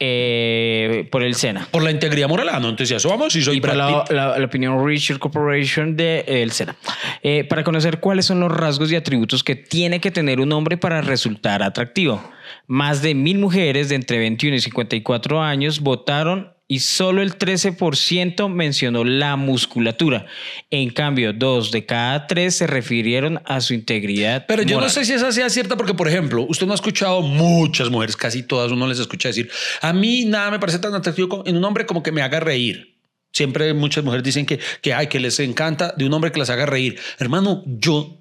[0.01, 1.69] eh, por el SENA.
[1.71, 2.49] Por la integridad moral.
[2.51, 3.35] Ah, no, entonces ya eso vamos.
[3.35, 6.75] Si soy y por la, la- la opinión Research Corporation del de, el SENA.
[7.23, 10.79] Eh, para conocer cuáles son los rasgos y atributos que tiene que tener un hombre
[10.79, 12.23] para resultar atractivo.
[12.67, 18.49] Más de mil mujeres de entre 21 y 54 años votaron y solo el 13%
[18.49, 20.25] mencionó la musculatura.
[20.71, 24.47] En cambio, dos de cada tres se refirieron a su integridad.
[24.49, 27.21] Pero yo no sé si esa sea cierta, porque, por ejemplo, usted no ha escuchado
[27.23, 29.51] muchas mujeres, casi todas, uno les escucha decir:
[29.83, 32.41] A mí nada me parece tan atractivo como- en un hombre como que me haga
[32.41, 32.95] reír.
[33.33, 36.51] Siempre muchas mujeres dicen que, que, ay, que les encanta de un hombre que las
[36.51, 36.99] haga reír.
[37.19, 38.21] Hermano, yo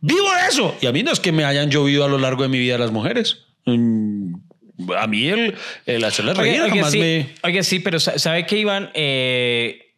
[0.00, 0.74] vivo de eso.
[0.80, 2.78] Y a mí no es que me hayan llovido a lo largo de mi vida
[2.78, 3.38] las mujeres.
[4.96, 5.54] A mí el,
[5.86, 7.28] el hacerles reír oiga, jamás sí, me.
[7.42, 8.90] oiga, sí, pero sa- ¿sabe qué, Iván?
[8.94, 9.94] Eh,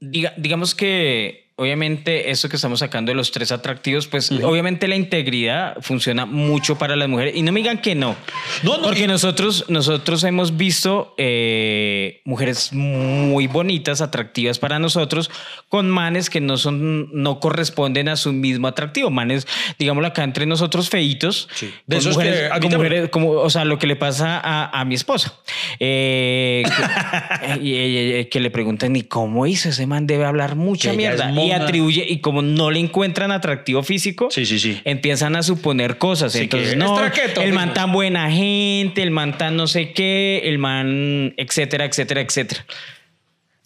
[0.00, 4.94] diga- digamos que obviamente eso que estamos sacando de los tres atractivos, pues obviamente la
[4.94, 7.34] integridad funciona mucho para las mujeres.
[7.36, 8.14] Y no me digan que no.
[8.62, 15.30] No, no, Porque y- nosotros, nosotros hemos visto eh, mujeres muy bonitas, atractivas para nosotros,
[15.68, 19.10] con manes que no son, no corresponden a su mismo atractivo.
[19.10, 19.46] Manes,
[19.80, 21.48] digámoslo acá entre nosotros, feitos.
[21.54, 21.74] Sí.
[21.86, 24.94] De esos que mujeres, mujeres como, o sea, lo que le pasa a, a mi
[24.94, 25.34] esposa.
[25.80, 26.62] Eh,
[27.58, 29.68] que, y- y- y- que le preguntan, ¿y cómo hizo?
[29.70, 31.26] Ese man debe hablar mucha Que mierda.
[31.48, 34.80] Y atribuye, y como no le encuentran atractivo físico, Sí, sí, sí.
[34.84, 36.34] empiezan a suponer cosas.
[36.34, 40.58] Entonces, no, traqueto, el man tan buena gente, el man tan no sé qué, el
[40.58, 42.64] man, etcétera, etcétera, etcétera.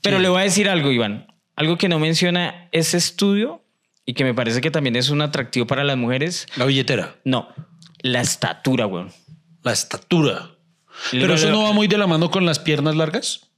[0.02, 1.26] Pero le voy a decir algo, Iván.
[1.54, 3.62] Algo que no menciona ese estudio
[4.04, 6.46] y que me parece que también es un atractivo para las mujeres.
[6.56, 7.48] La billetera, No,
[8.00, 9.10] la estatura, weón.
[9.62, 10.50] la estatura.
[11.10, 13.48] Pero eso no va muy de la mano con las piernas largas.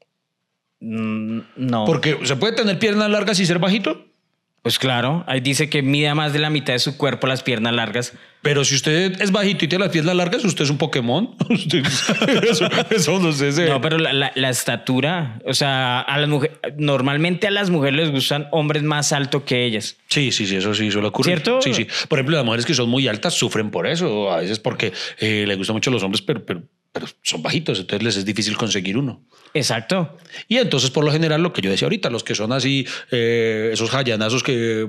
[0.81, 1.85] Mm, No.
[1.87, 4.07] Porque se puede tener piernas largas y ser bajito.
[4.65, 7.75] Pues claro, ahí dice que mida más de la mitad de su cuerpo las piernas
[7.75, 8.15] largas.
[8.41, 11.37] Pero si usted es bajito y tiene las piernas largas, usted es un Pokémon.
[12.51, 13.69] Eso, eso no sé.
[13.69, 17.97] No, pero la, la- la estatura, o sea, a las mujeres, normalmente a las mujeres
[18.01, 19.99] les gustan hombres más altos que ellas.
[20.09, 21.41] Sí, sí, sí, eso sí suele ocurrir.
[21.41, 21.61] ¿Cierto?
[21.61, 21.87] Sí, sí.
[22.09, 24.33] Por ejemplo, las mujeres que son muy altas sufren por eso.
[24.33, 26.63] A veces porque eh, les gustan mucho los hombres, pero, pero,
[26.95, 29.21] pero son bajitos, entonces les es difícil conseguir uno.
[29.53, 30.17] Exacto.
[30.47, 33.71] Y entonces, por lo general, lo que yo decía ahorita, los que son así, eh,
[33.73, 34.89] esos jayanazos que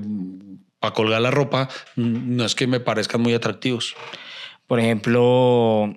[0.78, 3.96] para colgar la ropa, mm, no es que me parezcan muy atractivos.
[4.68, 5.96] Por ejemplo,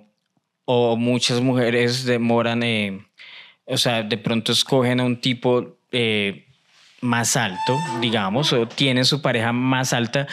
[0.64, 3.06] o muchas mujeres demoran, eh,
[3.66, 6.44] o sea, de pronto escogen a un tipo eh,
[7.02, 10.26] más alto, digamos, o tienen su pareja más alta,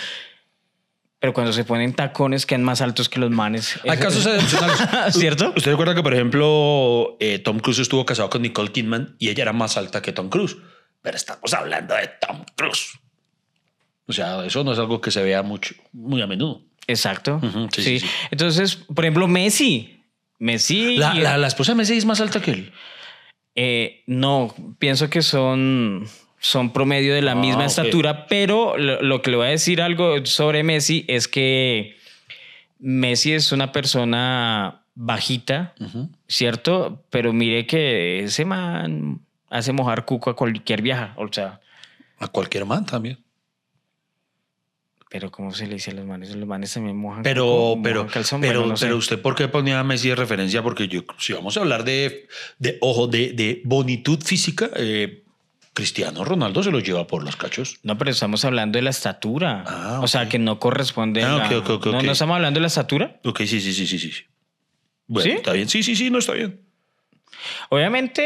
[1.19, 3.79] pero cuando se ponen tacones quedan más altos que los manes.
[3.87, 4.77] Hay casos excepcionales.
[5.15, 5.53] ¿Cierto?
[5.55, 9.43] ¿Usted recuerda que, por ejemplo, eh, Tom Cruise estuvo casado con Nicole Kidman y ella
[9.43, 10.57] era más alta que Tom Cruise?
[11.01, 12.99] Pero estamos hablando de Tom Cruise.
[14.07, 16.61] O sea, eso no es algo que se vea mucho, muy a menudo.
[16.87, 17.41] Exacto.
[17.73, 18.07] Sí, sí, sí, sí.
[18.31, 20.01] Entonces, por ejemplo, Messi.
[20.39, 20.97] Messi.
[20.97, 22.71] La, la- la esposa de Messi es más alta que él.
[23.55, 26.07] Eh, no, pienso que son,
[26.39, 29.81] son promedio de la Ah, misma estatura, pero lo, lo que le voy a decir
[29.81, 31.97] algo sobre Messi es que
[32.79, 35.73] Messi es una persona bajita,
[36.27, 37.03] ¿cierto?
[37.09, 41.59] Pero mire que ese man hace mojar cuco a cualquier vieja, o sea,
[42.19, 43.17] A cualquier man también.
[45.09, 46.35] pero ¿cómo se le dice a los manes?
[46.35, 48.85] Los manes también mojan Pero, cuco, pero, mojan calzón, pero, bueno, no sé.
[48.87, 50.61] pero usted, ¿por qué ponía a Messi de referencia?
[50.61, 52.27] Porque yo, si vamos a hablar de,
[52.59, 55.23] de ojo, de, de bonitud física, eh,
[55.77, 57.77] Cristiano Ronaldo se lo lleva por los cachos.
[57.83, 59.63] No, pero estamos hablando de la estatura.
[59.67, 61.21] Ah, O sea, que no corresponde.
[61.21, 63.19] Ah, a- no, no estamos hablando de la estatura.
[63.23, 64.11] Ok, sí, sí, sí, sí, sí.
[65.05, 65.35] Bueno, ¿Sí?
[65.37, 65.69] está bien.
[65.69, 66.66] Sí, sí, sí, no está bien.
[67.69, 68.23] Obviamente,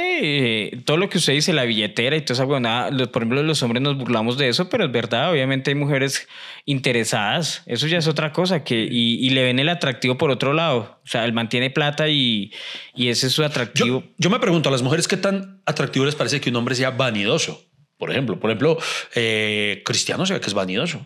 [0.67, 3.43] eh, todo lo que usted dice, la billetera y toda esa huevonada, los- por ejemplo,
[3.43, 6.28] los hombres nos burlamos de eso, pero es verdad, obviamente hay mujeres
[6.65, 10.53] interesadas, eso ya es otra cosa, que, y, y le ven el atractivo por otro
[10.53, 10.99] lado.
[11.03, 12.51] O sea, él mantiene plata y,
[12.95, 14.01] y ese es su atractivo.
[14.01, 16.76] Yo, yo me pregunto a las mujeres qué tan atractivo les parece que un hombre
[16.76, 17.61] sea vanidoso.
[17.97, 18.78] Por ejemplo, por ejemplo,
[19.15, 21.05] eh, Cristiano se ve que es vanidoso.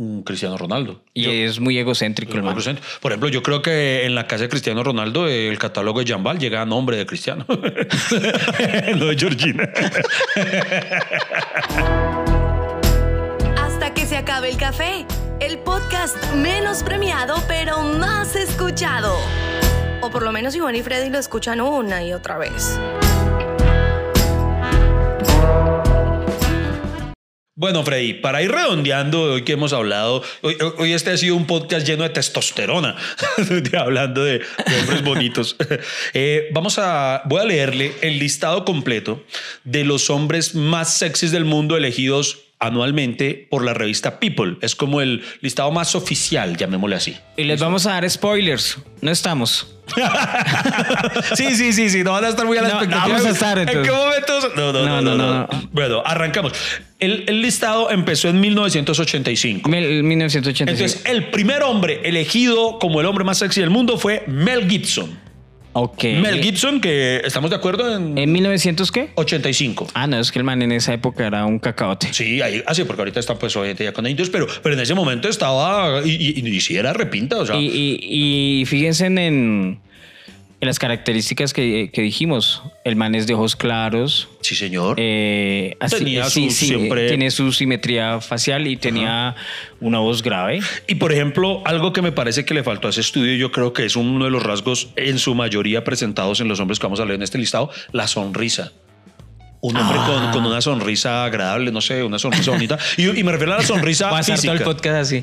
[0.00, 1.02] Un Cristiano Ronaldo.
[1.12, 2.56] y Yo- es muy egocéntrico, el man.
[3.02, 6.38] Por ejemplo, yo creo que en la casa de Cristiano Ronaldo el catálogo de Jambal
[6.38, 7.44] llega a nombre de Cristiano.
[8.96, 9.68] no de Georgina.
[13.58, 15.04] Hasta que se acabe el café.
[15.38, 19.14] El podcast menos premiado, pero más escuchado.
[20.00, 22.78] O por lo menos Iván y Freddy lo escuchan una y otra vez.
[27.60, 31.86] Bueno, Freddy, para ir redondeando hoy que hemos hablado, hoy, este ha sido un podcast
[31.86, 32.96] lleno de testosterona,
[33.78, 35.56] hablando de, de hombres bonitos.
[36.14, 39.22] Eh, vamos a, voy a leerle el listado completo
[39.64, 44.56] de los hombres más sexys del mundo elegidos anualmente por la revista People.
[44.60, 47.16] Es como el listado más oficial, llamémosle así.
[47.36, 48.78] Y les vamos a dar spoilers.
[49.00, 49.74] No estamos.
[51.34, 53.12] sí, sí, sí, sí, no van a estar muy a la No, no expectativa.
[53.14, 53.90] vamos a estar, ¿En entonces.
[53.92, 54.48] qué momentos?
[54.56, 55.68] No, no, no, no, no, no, no.
[55.72, 56.52] Bueno, arrancamos.
[56.98, 59.68] El, el listado empezó en 1985.
[59.68, 60.70] Mil- 1985.
[60.70, 65.18] Entonces, el primer hombre elegido como el hombre más sexy del mundo fue Mel Gibson.
[65.82, 66.04] Ok.
[66.20, 69.10] Mel Gibson, que estamos de acuerdo en ¿En 1900 qué?
[69.14, 69.88] 85.
[69.94, 72.08] Ah, no, es que el man en esa época era un cacaote.
[72.12, 74.94] Sí, ahí, así, porque ahorita está pues obviamente ya con indios, pero, pero en ese
[74.94, 76.10] momento estaba y,
[76.40, 77.56] y, y sí era repinta, o sea.
[77.56, 79.78] Y, y- y fíjense en, en
[80.60, 82.62] las características que, que dijimos.
[82.84, 84.28] El man es de ojos claros.
[84.42, 84.96] sí, señor.
[84.98, 89.36] eh, así- Tenía sí, su sí, siempre- Tiene su simetría facial y tenía
[89.80, 90.60] una voz grave.
[90.86, 93.72] Y por ejemplo, algo que me parece que le faltó a ese estudio, yo creo
[93.72, 97.00] que es uno de los rasgos en su mayoría presentados en los hombres que vamos
[97.00, 98.72] a leer en este listado, la sonrisa.
[99.62, 100.06] Un hombre Ah.
[100.32, 102.78] con, con una sonrisa agradable, no sé, una sonrisa bonita.
[102.96, 105.22] Y, y me refiero a la sonrisa Va a todo el podcast así.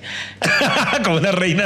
[1.03, 1.63] Como una reina.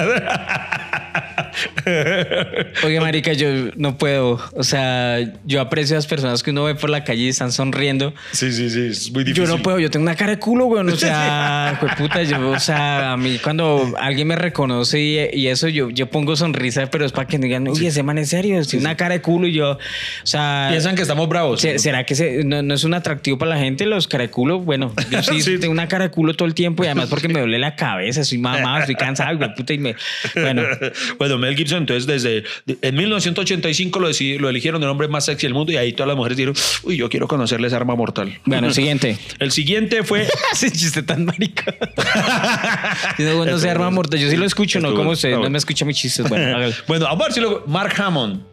[2.85, 4.39] Oye, marica, yo no puedo.
[4.55, 7.51] O sea, yo aprecio a las personas que uno ve por la calle y están
[7.51, 8.13] sonriendo.
[8.31, 9.49] Sí, sí, sí, es muy Yo difícil.
[9.49, 10.81] no puedo, yo tengo una cara de culo, güey.
[10.87, 15.67] O sea, puta, yo, o sea, a mí cuando alguien me reconoce y, y eso,
[15.67, 18.63] yo, yo pongo sonrisa, pero es para que no digan, uy, ese man es serio,
[18.65, 19.77] tiene una cara de culo y yo, o
[20.23, 20.67] sea.
[20.69, 21.61] Piensan que estamos bravos.
[21.61, 24.29] se- ¿Será que se- no, no es un atractivo para la gente los cara de
[24.31, 24.59] culo?
[24.59, 25.57] Bueno, yo sí, Sí.
[25.59, 28.23] tengo una cara de culo todo el tiempo y además porque me duele la cabeza,
[28.23, 29.95] soy mamá, estoy cansado, güey, puta, y me.
[30.35, 30.63] Bueno,
[31.17, 35.25] Bueno, Mel Gibson, entonces desde de- en 1985 lo, decidi- lo eligieron el hombre más
[35.25, 37.95] sexy del mundo y ahí todas las mujeres dijeron, uy, yo quiero conocerle esa arma
[37.95, 38.39] mortal.
[38.45, 39.17] bueno, siguiente.
[39.39, 41.73] El siguiente fue Ese chiste tan marica.
[43.17, 44.19] No, no se arma mortal.
[44.19, 45.33] Yo sí lo escucho, no como ustedes.
[45.33, 45.51] ah, No bueno.
[45.53, 46.27] me escucha mis chistes.
[46.27, 46.69] Bueno.
[46.87, 47.63] Bueno, a ver si luego.
[47.67, 48.50] Mark Hammond.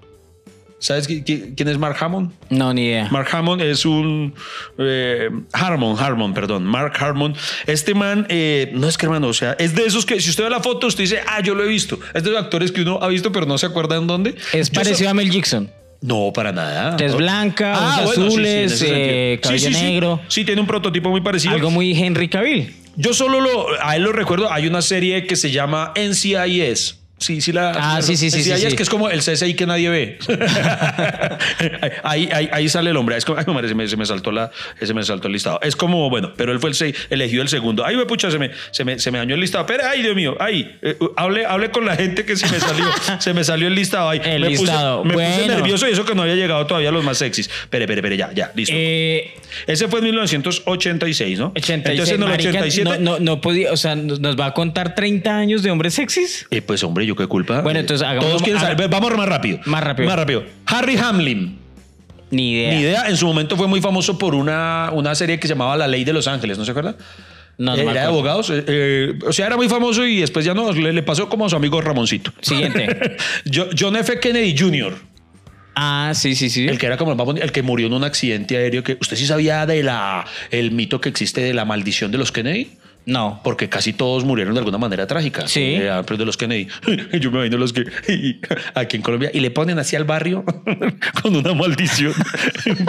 [0.81, 2.31] ¿Sabes qui- qui- quién es Mark Hammond?
[2.51, 3.09] no, ni idea.
[3.11, 4.33] Mark Hammond es un.
[4.79, 6.65] Eh, Harmon, Harmon, perdón.
[6.65, 7.35] Mark Harmon.
[7.67, 10.45] Este man, eh, no es que hermano, o sea, es de esos que si usted
[10.45, 11.99] ve la foto, usted dice, ah, yo lo he visto.
[12.15, 14.37] Es de los actores que uno ha visto, pero no se acuerda en dónde.
[14.53, 15.71] Es Yo parecido so- a Mel Gibson.
[16.01, 16.97] No, para nada.
[16.97, 19.75] Tez blanca, Ah, bueno, sí, sí, en azules, eh, Sí, cabello sí.
[19.85, 20.21] negro.
[20.29, 21.55] Sí, tiene un prototipo muy parecido.
[21.55, 22.73] Algo muy Henry Cavill.
[22.95, 24.53] Yo solo lo, a él lo recuerdo.
[24.53, 27.01] Hay una serie que se llama NCIS.
[27.19, 27.73] Sí, sí, la.
[27.77, 28.77] Ah, sí, sí, sí, sí, sí.
[28.77, 30.19] que es como el CSI que nadie ve.
[32.03, 33.17] ahí, ahí, ahí sale el hombre.
[33.17, 34.51] Es como, ay, madre, se me, se me saltó la,
[34.81, 35.59] se me saltó el listado.
[35.63, 37.85] Es como, bueno, pero él fue el se- elegido el segundo.
[37.85, 39.67] Ay, me pucha, se me, se me, se me dañó el listado.
[39.67, 42.87] Pero, ay, Dios mío, ay, eh, hable, hable con la gente que se me salió,
[43.19, 44.11] se me salió el listado.
[44.11, 45.03] Ay, El me listado.
[45.03, 47.49] Puse, me puse nervioso y eso que no había llegado todavía a los más sexys.
[47.63, 48.75] Espere, espere, espere, ya, ya, listo.
[48.77, 49.35] Eh,
[49.67, 51.47] Ese fue en 1986, ¿no?
[51.57, 52.91] 86, Entonces en el marica, 87.
[53.01, 55.95] no, no, no podía, o sea, nos nos va a contar 30 años de hombres
[55.95, 56.47] sexys.
[56.51, 57.61] Eh, pues hombre, yo qué culpa.
[57.63, 58.89] Bueno, Eh, entonces hagamos- Todos quieren saber.
[58.89, 59.59] Vamos más rápido.
[59.67, 60.09] Más rápido.
[60.09, 60.45] Más rápido.
[60.67, 61.59] Harry Hamlin.
[62.31, 62.75] Ni idea.
[62.75, 63.09] Ni idea.
[63.09, 66.05] En su momento fue muy famoso por una, una serie que se llamaba La Ley
[66.05, 66.95] de Los Ángeles, ¿no se acuerda?
[67.57, 68.51] No, no me era de abogados.
[68.51, 70.71] eh, eh, o sea, era muy famoso y después ya no.
[70.73, 72.33] Le, le pasó como a su amigo Ramoncito.
[72.41, 73.17] Siguiente.
[73.53, 74.21] Jo- John F.
[74.21, 74.95] Kennedy Jr.,
[75.81, 76.67] Ah, sí, sí, sí.
[76.67, 78.83] el que era como el más bonito, el que murió en un accidente aéreo.
[78.83, 82.33] que ¿Usted sí sabía de la, el mito que existe de la maldición de los
[82.33, 82.73] Kennedy?
[83.09, 83.41] No.
[83.43, 85.49] Porque casi todos murieron de alguna manera trágica.
[85.49, 85.77] Sí.
[85.81, 86.69] Eh, de los Kennedy.
[87.21, 87.85] Yo me imagino los que
[88.75, 90.45] aquí en Colombia y le ponen así al barrio
[91.23, 92.13] con una maldición.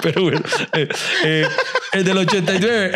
[0.03, 0.41] Pero bueno,
[0.73, 0.89] eh,
[1.23, 1.45] eh,
[1.93, 2.91] el del 89,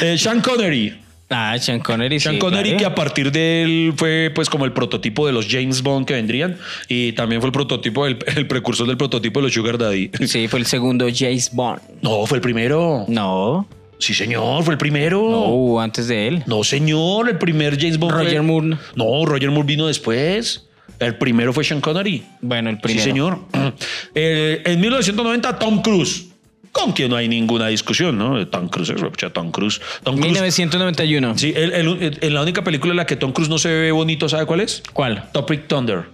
[0.00, 0.98] eh, Sean Connery.
[1.28, 2.18] Ah, Sean Connery.
[2.18, 2.78] Sean sí, Connery, claro.
[2.78, 6.14] que a partir de él fue pues como el prototipo de los James Bond que
[6.14, 6.56] vendrían
[6.88, 10.10] y también fue el prototipo, el, el precursor del prototipo de los Sugar Daddy.
[10.26, 11.80] Sí, fue el segundo James Bond.
[12.00, 13.04] No, fue el primero.
[13.08, 13.68] No.
[13.98, 15.28] Sí, señor, fue el primero.
[15.30, 16.42] No, antes de él.
[16.46, 18.12] No, señor, el primer James Bond.
[18.12, 18.76] Roger fue- Moore.
[18.94, 20.64] No, Roger Moore vino después.
[20.98, 22.24] El primero fue Sean Connery.
[22.40, 23.02] Bueno, el primero.
[23.02, 23.38] Sí, señor.
[24.14, 26.26] Eh, en 1990, Tom Cruise.
[26.72, 28.46] Con quien no hay ninguna discusión, ¿no?
[28.48, 29.80] Tom Cruise, escucha, Tom Cruise.
[30.02, 30.26] Tom Cruise.
[30.32, 31.36] 1991.
[31.38, 33.90] Sí, el- el- en la única película en la que Tom Cruise no se ve
[33.92, 34.82] bonito, ¿sabe cuál es?
[34.92, 35.24] ¿Cuál?
[35.32, 36.04] Tropic Thunder.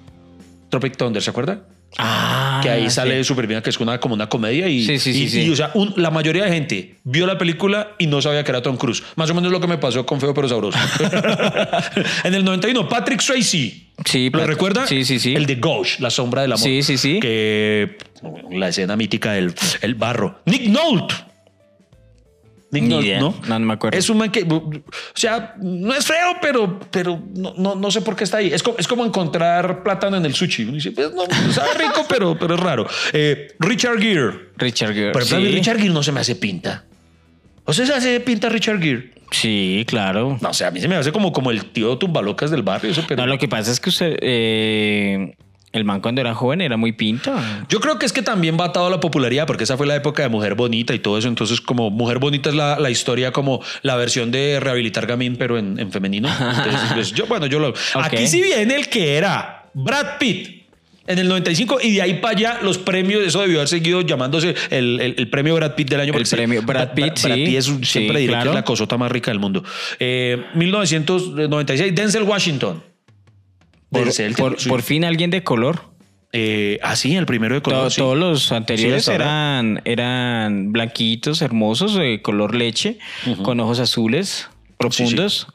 [0.70, 1.61] Tropic Thunder, ¿se acuerda?
[1.99, 2.91] Ah, que ahí sí.
[2.91, 4.69] sale súper bien, que es una, como una comedia.
[4.69, 5.43] Y, Sí, sí, sí, y- sí.
[5.43, 8.51] y, o sea, un- la mayoría de gente vio la película y no sabía que
[8.51, 9.03] era Tom Cruise.
[9.17, 10.79] Más o menos lo que me pasó con Feo pero Sabroso.
[12.25, 13.85] en el 91, Patrick Swayze.
[14.05, 14.87] Sí, ¿Lo Pat- recuerda?
[14.87, 15.35] sí, sí, sí.
[15.35, 16.65] El de Ghost, La Sombra del Amor.
[16.65, 17.21] Sí, sí, sí.
[17.21, 17.97] Que
[18.51, 20.41] la escena mítica del el barro.
[20.47, 21.15] Nick Nolte.
[22.81, 23.20] Ni idea.
[23.20, 23.35] ¿no?
[23.47, 23.99] No, no me acuerdo.
[23.99, 24.83] Es un man que, o
[25.14, 28.53] sea, no es feo, pero, pero no, no, no sé por qué está ahí.
[28.53, 30.64] Es como, es como encontrar plátano en el sushi.
[30.64, 32.87] Uno dice, pues no, sabe rico, pero, pero es raro.
[33.12, 34.51] Eh, Richard Gere.
[34.57, 35.25] Richard Gere.
[35.25, 35.37] Sí.
[35.37, 36.85] Richard Gere no se me hace pinta.
[37.64, 39.14] ¿O sea, se hace pinta Richard Gere?
[39.31, 40.39] Sí, claro.
[40.41, 42.91] No, o sea, a mí se me hace como, como el tío tumbalocas del barrio.
[42.91, 43.22] Eso, pero...
[43.22, 45.35] No, lo que pasa es que usted, eh,
[45.75, 47.66] el man cuando era joven era muy pinta.
[47.68, 49.97] Yo creo que es que también va atado a la popularidad, porque esa fue la
[49.97, 51.29] época de Mujer Bonita y todo eso.
[51.29, 55.59] Entonces, como Mujer Bonita es la, la historia, como la versión de rehabilitar Gamín, pero
[55.59, 56.29] en, en femenino.
[56.29, 57.75] Entonces, pues, yo, bueno, yo lo.
[57.95, 60.62] Aquí sí viene el que era Brad Pitt.
[61.07, 64.55] En el 95 y de ahí para allá los premios, eso debió haber seguido llamándose
[64.70, 66.14] el, el- el premio Brad Pitt del año.
[66.14, 67.45] El premio Brad Pitt, Brad sí.
[67.45, 69.62] Pitt es un- Sí, siempre diré que es la cosota más rica del mundo.
[70.01, 72.83] Eh, 1996, Denzel Washington.
[73.95, 74.69] Por, Denzel, por- sí.
[74.69, 75.93] por fin alguien de color.
[76.33, 77.91] Eh, ah, sí, el primero de color.
[77.91, 77.99] sí.
[78.01, 82.99] Todos los anteriores Sí, eran, eran blanquitos, hermosos, de color leche,
[83.45, 85.47] con ojos azules, profundos.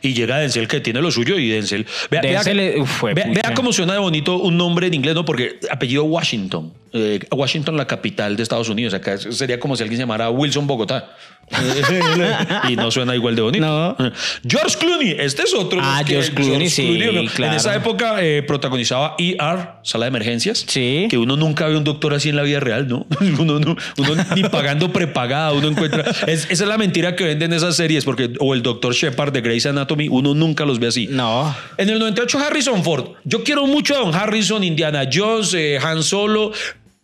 [0.00, 1.86] Y llega Denzel que tiene lo suyo y Denzel.
[2.10, 3.40] Vea, Denzel uf, fue vea- pucha.
[3.44, 5.26] vea cómo suena de bonito un nombre en inglés, ¿no?
[5.26, 6.72] Porque apellido Washington.
[6.94, 8.94] Eh, Washington, la capital de Estados Unidos.
[8.94, 11.14] Acá sería como si alguien se llamara Wilson Bogotá.
[12.68, 13.64] y no suena igual de bonito.
[13.66, 13.96] No.
[14.48, 15.80] George Clooney, este es otro.
[15.82, 16.98] Ah, George Clooney, sí.
[17.38, 20.64] En esa época eh, protagonizaba ER, Sala de Emergencias.
[20.66, 21.06] Sí.
[21.10, 23.06] Que uno nunca ve un doctor así en la vida real, ¿no?
[23.38, 26.02] Uno, no- uno ni pagando prepagada, uno encuentra.
[26.26, 29.40] Es- esa es la mentira que venden esas series, porque o el doctor Shepard de
[29.40, 31.08] Grey's Anatomy, uno nunca los ve así.
[31.10, 31.54] No.
[31.76, 33.10] En el 98, Harrison Ford.
[33.24, 36.52] Yo quiero mucho a Don Harrison, Indiana Jones, eh, Han Solo,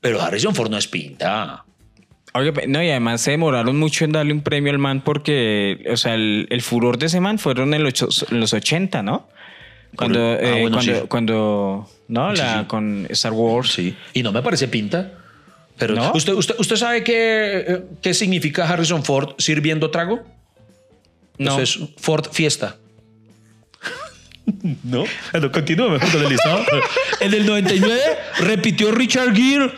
[0.01, 1.65] pero Harrison Ford no es pinta.
[2.35, 5.97] Oye, no, y además se demoraron mucho en darle un premio al man porque, o
[5.97, 9.29] sea, el, el furor de ese man fueron en los, ocho- en los 80, ¿no?
[9.97, 11.07] Cuando, Ah, eh, bueno, cuando, sí.
[11.09, 12.37] cuando, ¿no?
[12.37, 12.67] Sí, La, sí.
[12.67, 13.73] Con Star Wars.
[13.73, 13.97] Sí.
[14.15, 15.13] Y no me parece pinta.
[15.77, 16.13] Pero ¿No?
[16.15, 20.23] ¿usted, usted, ¿usted sabe qué, qué significa Harrison Ford sirviendo trago?
[21.39, 21.59] No.
[21.59, 22.77] Eso es Ford Fiesta.
[24.85, 25.05] ¿No?
[25.33, 26.65] Bueno, continúa mejor con el listado.
[27.21, 28.01] en el 99
[28.41, 29.71] repitió Richard Gere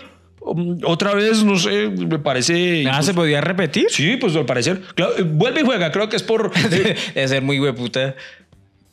[0.84, 2.84] otra vez, no sé, me parece...
[2.90, 3.86] Ah, ¿se podía repetir?
[3.88, 4.80] Sí, pues al parecer.
[4.94, 6.50] Claro, eh, vuelve y juega, creo que es por...
[7.14, 8.16] eh, ser muy hueputa.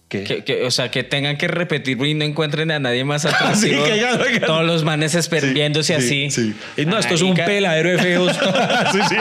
[0.09, 0.23] ¿Qué?
[0.25, 3.61] Que, que- o sea, que tengan que repetir y no encuentren a nadie más atrás.
[3.61, 6.29] Sí, que ya- que- Todos los manes esper- viéndose así.
[6.29, 6.53] Sí.
[6.75, 8.33] Y no, esto es un peladero de feos.
[8.91, 9.15] sí, sí.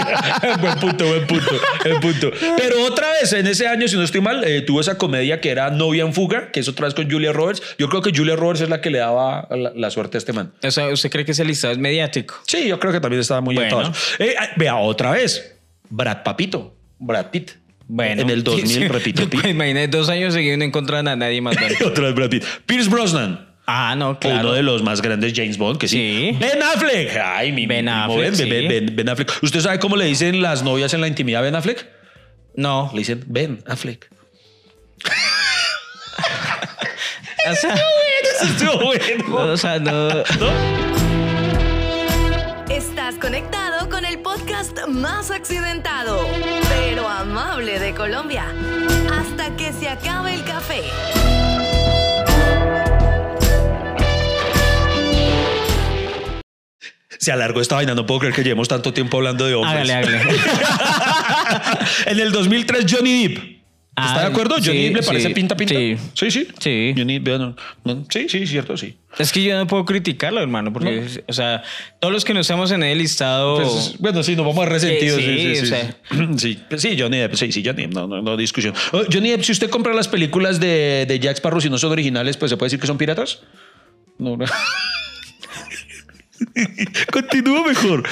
[0.60, 1.52] buen punto, buen punto,
[1.84, 2.30] buen punto.
[2.56, 5.50] Pero otra vez, en ese año, si no estoy mal, eh, tuvo esa comedia que
[5.50, 7.62] era Novia en Fuga, que es otra vez con Julia Roberts.
[7.78, 10.32] Yo creo que Julia Roberts es la que le daba la, la suerte a este
[10.32, 10.52] man.
[10.62, 12.34] O sea, ¿usted cree que ese listado es mediático?
[12.46, 13.92] Sí, yo creo que también estaba muy Bueno.
[14.18, 15.54] Eh, ah, vea, otra vez.
[15.90, 17.52] Brad Papito, Brad Pitt.
[17.88, 18.22] Bueno.
[18.22, 19.46] En el 2000, repito, Pitt.
[19.46, 21.56] Imagínate, dos años seguidos no encontraron a nadie más.
[21.84, 22.44] otra vez Brad Pitt.
[22.66, 23.48] Pierce Brosnan.
[23.66, 24.40] ah, no, claro.
[24.48, 25.96] Uno de los más grandes James Bond, que sí.
[26.32, 26.36] Sí.
[26.38, 27.16] Ben Affleck.
[27.16, 28.48] Ay, mi Ben mi Affleck, Ben, sí.
[28.50, 29.32] Ben, Ben- Ben Affleck.
[29.42, 31.86] ¿Usted sabe cómo le dicen las novias en la intimidad a Ben Affleck?
[32.56, 32.90] No.
[32.92, 34.08] Le dicen Ben Affleck.
[37.50, 37.74] O sea,
[38.42, 39.36] Estuvo bueno.
[39.52, 40.08] o sea, no.
[42.68, 43.67] Estás conectado
[44.88, 46.26] más accidentado,
[46.68, 48.44] pero amable de Colombia.
[49.12, 50.82] Hasta que se acabe el café.
[57.18, 57.94] Se alargó esta vaina.
[57.94, 59.90] No puedo creer que llevemos tanto tiempo hablando de hombres.
[59.90, 60.20] Hágale, hágale.
[62.06, 63.57] en el 2003, Johnny Depp.
[64.06, 64.56] ¿Está de acuerdo?
[64.56, 65.74] Johnny sí, le parece sí, pinta, pinta.
[65.74, 65.96] sí.
[66.14, 66.30] sí.
[66.30, 66.94] Sí, Sí.
[66.96, 68.96] Johnny Depp, no, no, sí, sí, cierto, sí.
[69.18, 71.62] Es que yo no puedo criticarlo, hermano, porque, o sea,
[71.98, 73.56] todos los que no estamos en el listado.
[73.56, 75.18] Pues, bueno, sí, nos vamos a resentidos.
[75.20, 75.96] Sí, Sí, sí, sí, sí, o sea.
[76.38, 76.58] sí.
[76.78, 78.74] Sí, sí, Johnny Depp, sí, sí, Johnny no, no, no discusión.
[78.92, 81.92] Oh, Johnny Depp, si usted compra las películas de, de Jack Sparrow, si no son
[81.92, 83.40] originales, pues se puede decir que son piratas.
[84.18, 84.44] No, no.
[87.12, 88.06] Continúa mejor.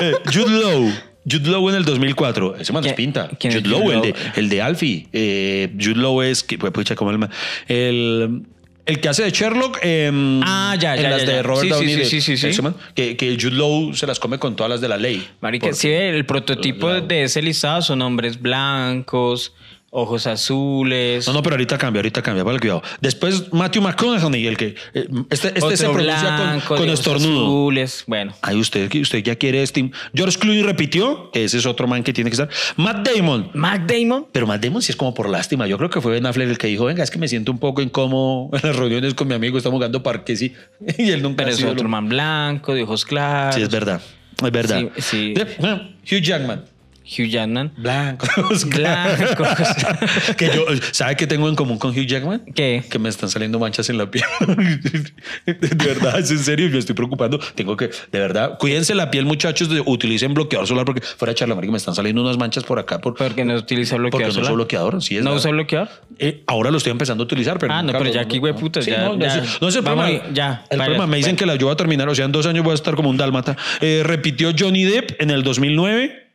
[0.00, 0.92] Eh, Jude Law.
[1.30, 2.56] Jude Law en el 2004.
[2.56, 3.28] Ese man es ¿Quién- pinta.
[3.38, 5.06] quién es Jude Law, Jude el de, el de Alfie.
[5.12, 6.42] Eh, Jude Law es.
[6.42, 7.28] que- pues, pucha, como el,
[7.68, 8.42] el,
[8.86, 9.78] el que hace de Sherlock.
[9.82, 11.42] em, Ah, ya, en ya, las ya, de.
[11.42, 11.94] Robert Sí, Downey.
[11.96, 12.46] sí, sí, sí, sí.
[12.48, 15.26] ese man, que, que Jude Law se las come con todas las de la ley.
[15.40, 19.52] Marica, sí, el prototipo La- de ese listado son hombres blancos,
[19.90, 21.26] ojos azules.
[21.26, 22.82] No, no, pero ahorita cambia, ahorita cambia, vale, cuidado.
[23.00, 27.42] Después Matthew McConaughey, el que eh, este, este se pronuncia blanco, con, con estornudo.
[27.44, 28.04] azules.
[28.06, 29.90] Bueno, Ahí usted, usted ya quiere este.
[30.14, 32.48] George Clooney repitió, que ese es otro man que tiene que estar.
[32.76, 33.50] Matt Damon.
[33.54, 34.26] Mac Damon.
[34.32, 35.66] Pero Matt Damon sí es como por lástima.
[35.66, 37.58] Yo creo que fue Ben Affleck el que dijo, venga, es que me siento un
[37.58, 40.54] poco incómodo en las reuniones con mi amigo, estamos jugando parques y,
[40.98, 43.54] y él nunca Pero es otro lo- man blanco, de ojos claros.
[43.54, 44.00] Sí, es verdad.
[44.44, 44.82] Es verdad.
[44.96, 45.34] Sí, sí.
[45.58, 46.64] Bueno, Hugh Jackman.
[47.10, 47.72] Hugh Jackman.
[47.76, 48.64] Blancos.
[48.68, 49.48] Blancos.
[50.36, 52.42] que yo, ¿sabe qué tengo en común con Hugh Jackman?
[52.54, 52.84] ¿Qué?
[52.90, 54.24] Que me están saliendo manchas en la piel.
[55.46, 57.38] de verdad, es en serio, yo estoy preocupando.
[57.54, 61.36] Tengo que, de verdad, cuídense la piel, muchachos, de- utilicen bloqueador solar porque fuera de
[61.36, 63.00] charla, marica, me están saliendo unas manchas por acá.
[63.00, 64.50] Por, Porque no utiliza porque bloqueador no solar.
[64.50, 65.88] uso bloqueador, sí es ¿No usa bloqueador?
[66.18, 68.82] Eh, ahora lo estoy empezando a utilizar, pero Ah, no, pero ya aquí, güey, puta,
[68.82, 69.42] Sí, ya- no, no, ya.
[69.60, 70.10] No es el problema.
[70.32, 72.32] ya, El vaya, problema, me dicen que la yo voy a terminar, o sea, en
[72.32, 73.56] dos años voy a estar como un dálmata.
[73.80, 76.27] Eh, repitió Johnny Depp en el 2009.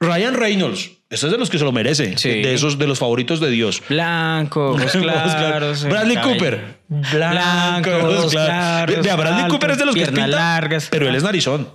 [0.00, 2.28] Ryan Reynolds, ese es de los que se lo merece, Sí.
[2.28, 3.82] de esos de los favoritos de Dios.
[3.88, 5.84] Blanco, claros.
[5.84, 6.16] Bradley.
[6.16, 6.76] Cooper.
[6.88, 7.90] Blanco,
[8.30, 8.34] claros.
[8.34, 10.88] Vea, Bradley Cooper es de los que pinta, largas.
[10.90, 11.68] pero él es narizón.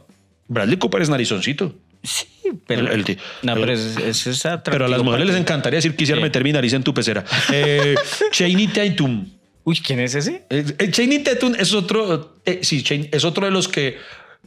[0.47, 1.75] Bradley Cooper es narizoncito.
[2.03, 2.27] Sí,
[2.67, 2.89] pero.
[2.91, 6.23] El- no, pero es, es, Pero a las mujeres les encantaría decir quisiera Sí.
[6.23, 7.25] meter mi nariz en tu pecera.
[7.51, 7.95] Eh,
[8.31, 9.25] Chaney Tatum.
[9.63, 10.45] Uy, ¿quién es ese?
[10.49, 13.97] Eh, eh, Channing Tatum es otro, eh, sí, Chan- es otro de los que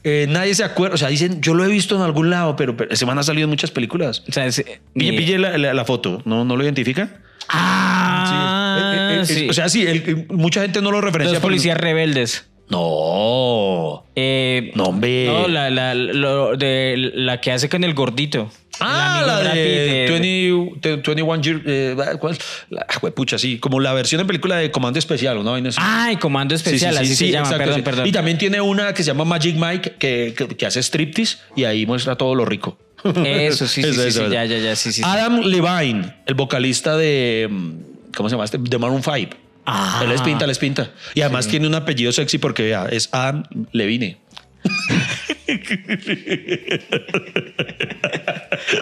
[0.05, 0.95] eh, nadie se acuerda.
[0.95, 3.23] O sea, dicen, yo lo he visto en algún lado, pero, pero ese man ha
[3.23, 4.23] salido en muchas películas.
[4.29, 4.47] O sea.
[4.95, 7.21] Pille, la, la- la foto, ¿no, ¿no lo identifica?
[7.49, 9.49] Ah, Eh, eh, eh, sí.
[9.49, 11.35] O sea, sí, el- eh, mucha gente no lo referencia.
[11.35, 12.47] Los policías rebeldes.
[12.69, 14.05] No.
[14.15, 15.27] Eh, No, hombre.
[15.27, 18.51] No, la, la, lo de, la que hace con el gordito.
[18.81, 21.63] Ah, la Pitt de 20, te- 21 Years.
[21.67, 22.39] Eh, ¿Cuál?
[22.71, 25.57] La, ah, pucha, sí, como la versión en película de Comando Especial, ¿no?
[25.77, 27.47] Ay, Comando Sí, sí, Especial, sí, así sí, se llama.
[27.47, 27.83] exacto, perdón, sí.
[27.83, 28.07] perdón.
[28.07, 31.65] Y también tiene una que se llama Magic Mike que, que, que hace striptease y
[31.65, 32.79] ahí muestra todo lo rico.
[33.25, 34.29] Eso, sí, sí, Esa, sí, esa, sí, esa.
[34.29, 35.03] ya, ya, ya, sí, sí.
[35.03, 35.03] sí.
[35.05, 37.49] Adam Levine, el vocalista de.
[37.51, 37.73] mm,
[38.17, 38.59] ¿Cómo se llama este?
[38.59, 39.37] De Maroon 5.
[39.67, 40.01] Ah.
[40.05, 40.91] Él es pinta, él es pinta.
[41.15, 44.19] Y además tiene un apellido sexy porque vea, es Adam Levine.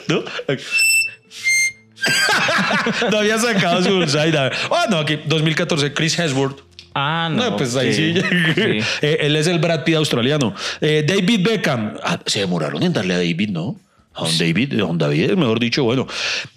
[0.09, 0.25] ¿No?
[3.11, 4.33] no había sacado su bullseye.
[4.37, 6.61] Ah, no, aquí 2014, Chris Hemsworth.
[6.95, 7.51] Ah, no.
[7.51, 8.15] No, pues ahí sí.
[8.15, 8.21] sí.
[9.03, 10.55] Eh, él es el Brad Pitt australiano.
[10.81, 11.97] Eh, David Beckham.
[12.03, 13.77] Ah, se demoraron en darle a David, ¿no?
[14.15, 16.07] A don David, a don David, mejor dicho, bueno.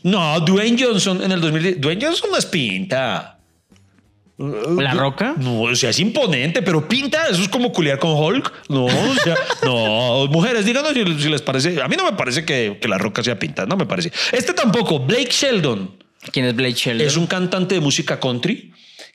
[0.03, 1.80] No, Dwayne Johnson en el 2010.
[1.80, 3.38] Dwayne Johnson no es pinta.
[4.78, 5.36] ¿La Roca?
[5.38, 8.70] No, o sea, es imponente, pero pinta, eso es como culiar con Hulk.
[8.70, 11.82] No, o sea, no, mujeres, díganos si, si les parece.
[11.82, 14.12] A mí no me parece que, que la roca sea pinta, no me parece.
[14.32, 15.98] Este tampoco, Blake Sheldon.
[16.32, 17.08] ¿Quién es Blake Sheldon?
[17.08, 18.72] Es un cantante de música country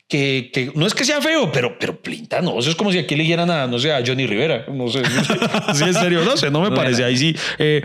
[0.08, 2.58] que, que no es que sea feo, pero, pero pinta, no.
[2.58, 4.66] Eso es como si aquí eligieran a, no sé, a Johnny Rivera.
[4.68, 5.02] No sé.
[5.74, 7.04] sí, en serio, no sé, no me parece.
[7.04, 7.34] Ahí sí.
[7.58, 7.82] eh,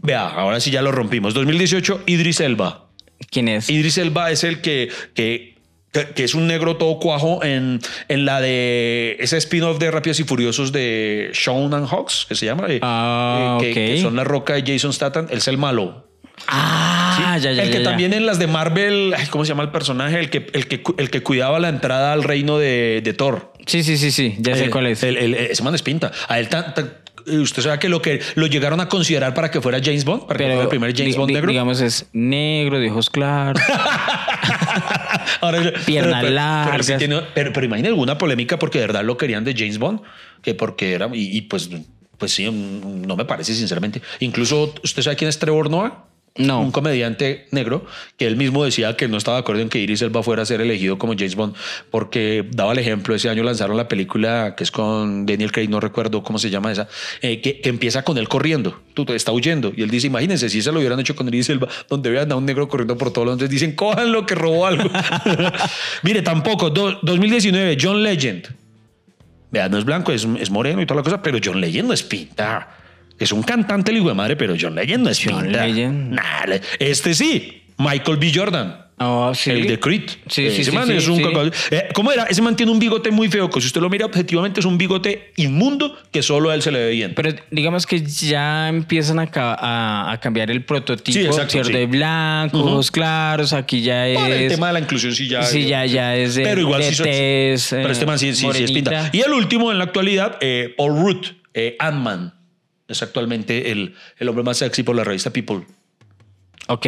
[0.00, 1.34] vea, ahora sí ya lo rompimos.
[1.34, 2.90] 2018, Idris Elba.
[3.30, 3.68] ¿Quién es?
[3.70, 5.56] Idris Elba es el que, que,
[5.92, 10.20] que, que es un negro todo cuajo en, en la de ese spin-off de Rápidos
[10.20, 12.66] y Furiosos de Shaun and Hawks, que se llama.
[12.68, 13.74] eh, Ah, eh, que, ok.
[13.96, 15.26] que son la roca de Jason Statham.
[15.30, 16.06] Él es el malo.
[16.46, 17.84] Ah, ya, ya, el que ya.
[17.84, 20.18] también en las de Marvel, ¿cómo se llama el personaje?
[20.18, 23.52] El que, el que, el que cuidaba la entrada al reino de, de Thor.
[23.66, 24.36] Sí, sí, sí, sí.
[24.38, 25.02] Ya sé El- cuál es.
[25.02, 26.10] el- el- ese man es pinta.
[26.28, 26.94] A él tan- tan-
[27.26, 30.38] usted sabe que lo que lo llegaron a considerar para que fuera James Bond, para
[30.38, 31.50] que fuera el primer James Bond negro.
[31.50, 33.60] Digamos, es negro, de ojos claros.
[35.40, 36.22] Ahora, Piernas
[36.70, 39.78] pero, sí tiene- pero, pero imagina alguna polémica porque de verdad lo querían de James
[39.78, 40.00] Bond,
[40.42, 41.70] que porque era, y, y pues,
[42.18, 44.02] pues sí, mm, no me parece sinceramente.
[44.20, 46.04] Incluso, ¿usted sabe quién es Trevor Noah?
[46.36, 46.60] No.
[46.60, 47.84] Un comediante negro
[48.16, 50.46] que él mismo decía que no estaba de acuerdo en que Iris Elba fuera a
[50.46, 51.54] ser elegido como James Bond
[51.90, 55.80] porque daba el ejemplo, ese año lanzaron la película que es con Daniel Craig, no
[55.80, 56.88] recuerdo cómo se llama esa,
[57.20, 60.48] eh, que, que empieza con él corriendo, tú te está huyendo y él dice, imagínense
[60.48, 63.12] si se lo hubieran hecho con Iris Elba, donde vean a un negro corriendo por
[63.12, 64.88] todos lados, entonces dicen, cójanlo que robó algo.
[66.04, 68.46] Mire, tampoco, do- 2019, John Legend.
[69.50, 71.92] Vea, no es blanco, es, es moreno y toda la cosa, pero John Legend no
[71.94, 72.76] es pinta.
[73.20, 75.66] Es un cantante el hijo de madre, pero John Legend no es John pinta.
[75.66, 76.12] Legend.
[76.14, 78.32] Nah, este sí, Michael B.
[78.34, 78.86] Jordan.
[79.02, 79.50] Oh, sí.
[79.50, 80.10] El de Creed.
[80.26, 81.24] Sí, Ese sí, man sí, es un sí.
[81.70, 82.24] Eh, ¿Cómo era?
[82.24, 84.76] Ese man tiene un bigote muy feo, que si usted lo mira objetivamente es un
[84.76, 87.14] bigote inmundo que solo a él se le ve bien.
[87.14, 91.62] Pero digamos que ya empiezan a, ca- a- a cambiar el prototipo, Sí, exacto.
[91.62, 94.18] De blancos, ojos claros, aquí ya es...
[94.20, 95.44] El tema de la inclusión sí ya.
[95.44, 98.64] Sí, ya, ya es de, Pero igual sí, tez, Pero este man sí, sí, sí
[98.64, 99.08] es pinta.
[99.12, 102.34] Y el último en la actualidad, eh, Paul Rudd, eh, Ant-Man.
[102.90, 105.62] Es actualmente el, el hombre más sexy por la revista People.
[106.68, 106.86] Ok.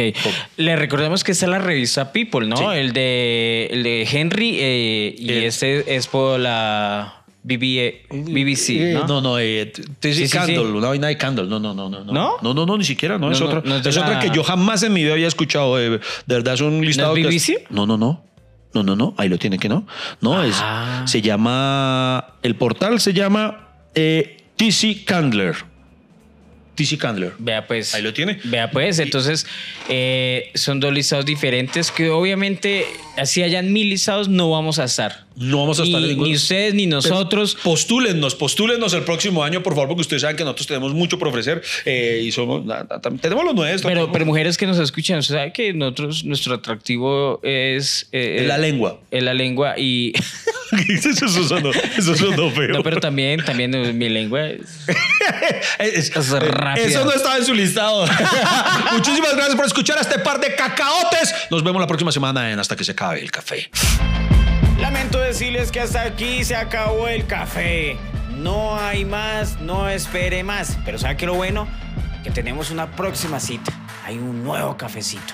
[0.57, 2.57] Le recordamos que esta es la revista People, ¿no?
[2.57, 2.63] Sí.
[2.73, 7.19] El, de, el de Henry eh, y este es por la...
[7.45, 9.05] BB, BBC, Eh, ¿no?
[9.05, 10.61] no, no, eh, Sí, Candle, sí.
[10.61, 11.45] una vaina de Candle.
[11.47, 12.01] No, no, no, no.
[12.05, 12.37] ¿No?
[12.41, 13.61] No, no, no, ni siquiera, no, No, es no, otra.
[13.65, 15.77] no es otra que yo jamás en mi vida había escuchado.
[15.77, 17.17] eh, de verdad es un listado.
[17.17, 17.65] es- BBC?
[17.69, 18.23] No, no, no.
[18.73, 19.13] No, no, no.
[19.17, 19.85] Ahí lo tiene que no.
[20.21, 20.55] No, es.
[20.57, 21.03] Ah.
[21.05, 22.35] Se llama.
[22.43, 25.55] El portal se llama eh, TC Candler.
[26.75, 27.33] TC Candler.
[27.37, 27.93] Vea pues.
[27.95, 28.39] Ahí lo tiene.
[28.45, 29.45] Vea pues, entonces
[29.89, 32.85] eh, son dos listados diferentes que obviamente
[33.17, 35.23] así hayan mil listados no vamos a estar.
[35.35, 37.57] No vamos a estar Ni, en ningún- ni ustedes ni nosotros.
[37.63, 41.27] Postúlennos, postúlennos el próximo año, por favor, porque ustedes saben que nosotros tenemos mucho por
[41.27, 42.63] ofrecer eh, y somos,
[43.19, 43.89] tenemos lo nuestro.
[43.89, 48.07] Pero, pero mujeres que nos escuchan, usted sabe que nosotros, nuestro atractivo es...
[48.11, 48.99] eh, la lengua.
[49.11, 50.13] Es la lengua y...
[50.89, 52.69] eso, sonó, eso sonó feo.
[52.69, 54.61] no, pero también, también mi lengua es...
[55.79, 56.85] Es- Es rápida.
[56.85, 58.05] Eso no estaba en su listado.
[58.93, 61.33] Muchísimas gracias por escuchar a este par de cacaotes.
[61.49, 63.69] Nos vemos la próxima semana en Hasta que se acabe el café.
[64.79, 67.97] Lamento decirles que hasta aquí se acabó el café.
[68.37, 70.77] No hay más, no espere más.
[70.85, 71.67] Pero ¿sabe qué lo bueno?
[72.23, 73.71] Que tenemos una próxima cita.
[74.05, 75.33] Hay un nuevo cafecito.